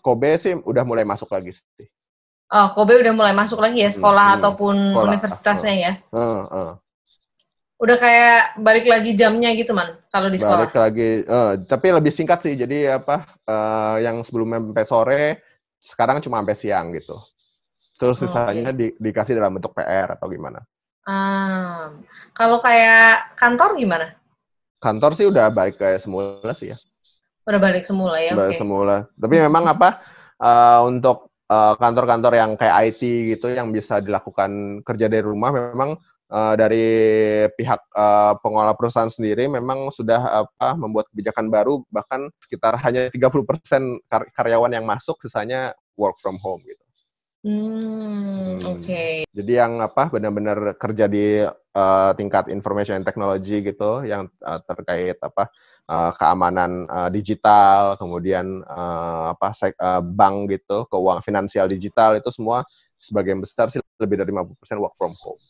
Kobe 0.00 0.30
sih 0.40 0.56
udah 0.56 0.84
mulai 0.86 1.04
masuk 1.04 1.28
lagi 1.28 1.52
sih. 1.52 1.88
Oh, 2.50 2.72
Kobe 2.72 3.04
udah 3.04 3.12
mulai 3.12 3.36
masuk 3.36 3.60
lagi 3.60 3.84
ya 3.84 3.90
sekolah 3.92 4.26
hmm, 4.32 4.36
ataupun 4.40 4.74
sekolah. 4.74 5.08
universitasnya 5.12 5.74
ya. 5.76 5.92
Uh, 6.08 6.40
uh 6.48 6.70
udah 7.80 7.96
kayak 7.96 8.60
balik 8.60 8.84
lagi 8.84 9.16
jamnya 9.16 9.56
gitu 9.56 9.72
man 9.72 9.96
kalau 10.12 10.28
di 10.28 10.36
sekolah. 10.36 10.68
Balik 10.68 10.76
lagi, 10.76 11.10
uh, 11.24 11.56
tapi 11.64 11.86
lebih 11.96 12.12
singkat 12.12 12.44
sih. 12.44 12.52
Jadi 12.52 12.84
apa 12.84 13.24
uh, 13.48 13.96
yang 13.96 14.20
sebelumnya 14.20 14.60
sampai 14.60 14.84
sore, 14.84 15.22
sekarang 15.80 16.20
cuma 16.20 16.44
sampai 16.44 16.56
siang 16.60 16.92
gitu. 16.92 17.16
Terus 17.96 18.20
oh, 18.20 18.28
sisanya 18.28 18.72
okay. 18.72 18.76
di, 18.76 18.86
dikasih 19.00 19.32
dalam 19.32 19.56
bentuk 19.56 19.72
PR 19.72 20.12
atau 20.12 20.28
gimana? 20.28 20.60
Ah, 21.08 21.96
kalau 22.36 22.60
kayak 22.60 23.32
kantor 23.40 23.80
gimana? 23.80 24.12
Kantor 24.80 25.16
sih 25.16 25.24
udah 25.28 25.48
balik 25.48 25.80
kayak 25.80 26.04
semula 26.04 26.52
sih 26.52 26.76
ya. 26.76 26.78
Udah 27.48 27.60
balik 27.60 27.88
semula 27.88 28.20
ya? 28.20 28.36
Balik 28.36 28.56
okay. 28.56 28.60
semula. 28.60 29.08
Tapi 29.16 29.36
memang 29.40 29.64
apa 29.68 30.04
uh, 30.36 30.84
untuk 30.84 31.32
kantor-kantor 31.50 32.32
uh, 32.36 32.38
yang 32.38 32.50
kayak 32.54 32.94
IT 32.94 33.02
gitu 33.34 33.50
yang 33.50 33.74
bisa 33.74 33.98
dilakukan 33.98 34.80
kerja 34.86 35.10
dari 35.10 35.26
rumah 35.26 35.50
memang 35.50 35.98
uh, 36.30 36.54
dari 36.54 36.86
pihak 37.58 37.80
uh, 37.92 38.38
pengelola 38.40 38.72
perusahaan 38.78 39.10
sendiri 39.10 39.50
memang 39.50 39.90
sudah 39.90 40.46
apa 40.46 40.78
membuat 40.78 41.10
kebijakan 41.12 41.50
baru 41.50 41.82
bahkan 41.90 42.30
sekitar 42.38 42.78
hanya 42.80 43.10
30% 43.10 44.06
kar 44.06 44.30
karyawan 44.32 44.72
yang 44.72 44.86
masuk 44.86 45.18
sisanya 45.20 45.74
work 45.98 46.16
from 46.22 46.38
home 46.38 46.62
gitu. 46.64 46.80
Hmm, 47.40 48.60
oke. 48.60 48.84
Okay. 48.84 49.24
Jadi 49.32 49.52
yang 49.56 49.80
apa 49.80 50.12
benar-benar 50.12 50.76
kerja 50.76 51.08
di 51.08 51.40
uh, 51.48 52.12
tingkat 52.12 52.52
information 52.52 53.00
and 53.00 53.06
technology 53.08 53.64
gitu 53.64 54.04
yang 54.04 54.28
uh, 54.44 54.60
terkait 54.60 55.16
apa 55.24 55.48
uh, 55.88 56.12
keamanan 56.20 56.84
uh, 56.84 57.08
digital, 57.08 57.96
kemudian 57.96 58.60
uh, 58.68 59.32
apa 59.32 59.56
uh, 59.56 60.04
bank 60.04 60.52
gitu, 60.52 60.84
keuangan 60.92 61.24
finansial 61.24 61.64
digital 61.64 62.20
itu 62.20 62.28
semua 62.28 62.60
sebagian 63.00 63.40
besar 63.40 63.72
sih 63.72 63.80
lebih 63.96 64.20
dari 64.20 64.32
50% 64.36 64.76
work 64.76 64.92
from 65.00 65.16
home. 65.16 65.40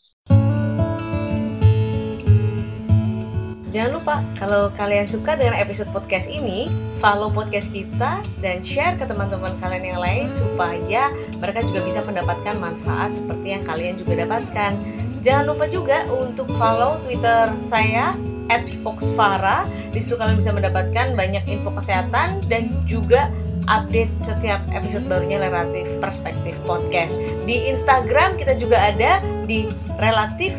Jangan 3.70 3.90
lupa, 4.02 4.18
kalau 4.34 4.66
kalian 4.74 5.06
suka 5.06 5.38
dengan 5.38 5.54
episode 5.54 5.86
podcast 5.94 6.26
ini, 6.26 6.66
follow 6.98 7.30
podcast 7.30 7.70
kita 7.70 8.18
dan 8.42 8.66
share 8.66 8.98
ke 8.98 9.06
teman-teman 9.06 9.54
kalian 9.62 9.94
yang 9.94 10.00
lain 10.02 10.26
supaya 10.34 11.14
mereka 11.38 11.62
juga 11.62 11.86
bisa 11.86 12.02
mendapatkan 12.02 12.58
manfaat 12.58 13.14
seperti 13.14 13.54
yang 13.54 13.62
kalian 13.62 13.94
juga 13.94 14.26
dapatkan. 14.26 14.74
Jangan 15.22 15.44
lupa 15.46 15.70
juga 15.70 16.02
untuk 16.10 16.50
follow 16.58 16.98
Twitter 17.06 17.54
saya 17.70 18.10
at 18.50 18.66
Oxfara. 18.82 19.62
Di 19.94 20.02
situ 20.02 20.18
kalian 20.18 20.42
bisa 20.42 20.50
mendapatkan 20.50 21.14
banyak 21.14 21.46
info 21.46 21.70
kesehatan 21.70 22.42
dan 22.50 22.66
juga 22.90 23.30
update 23.70 24.10
setiap 24.18 24.58
episode 24.74 25.06
barunya 25.06 25.38
Relatif 25.38 25.86
Perspektif 26.02 26.58
Podcast. 26.66 27.14
Di 27.46 27.70
Instagram 27.70 28.34
kita 28.34 28.58
juga 28.58 28.82
ada 28.82 29.22
di 29.46 29.70
relatif 30.02 30.58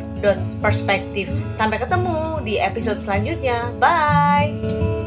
perspektif. 0.61 1.27
Sampai 1.57 1.81
ketemu 1.81 2.41
di 2.45 2.61
episode 2.61 3.01
selanjutnya. 3.01 3.73
Bye. 3.81 5.00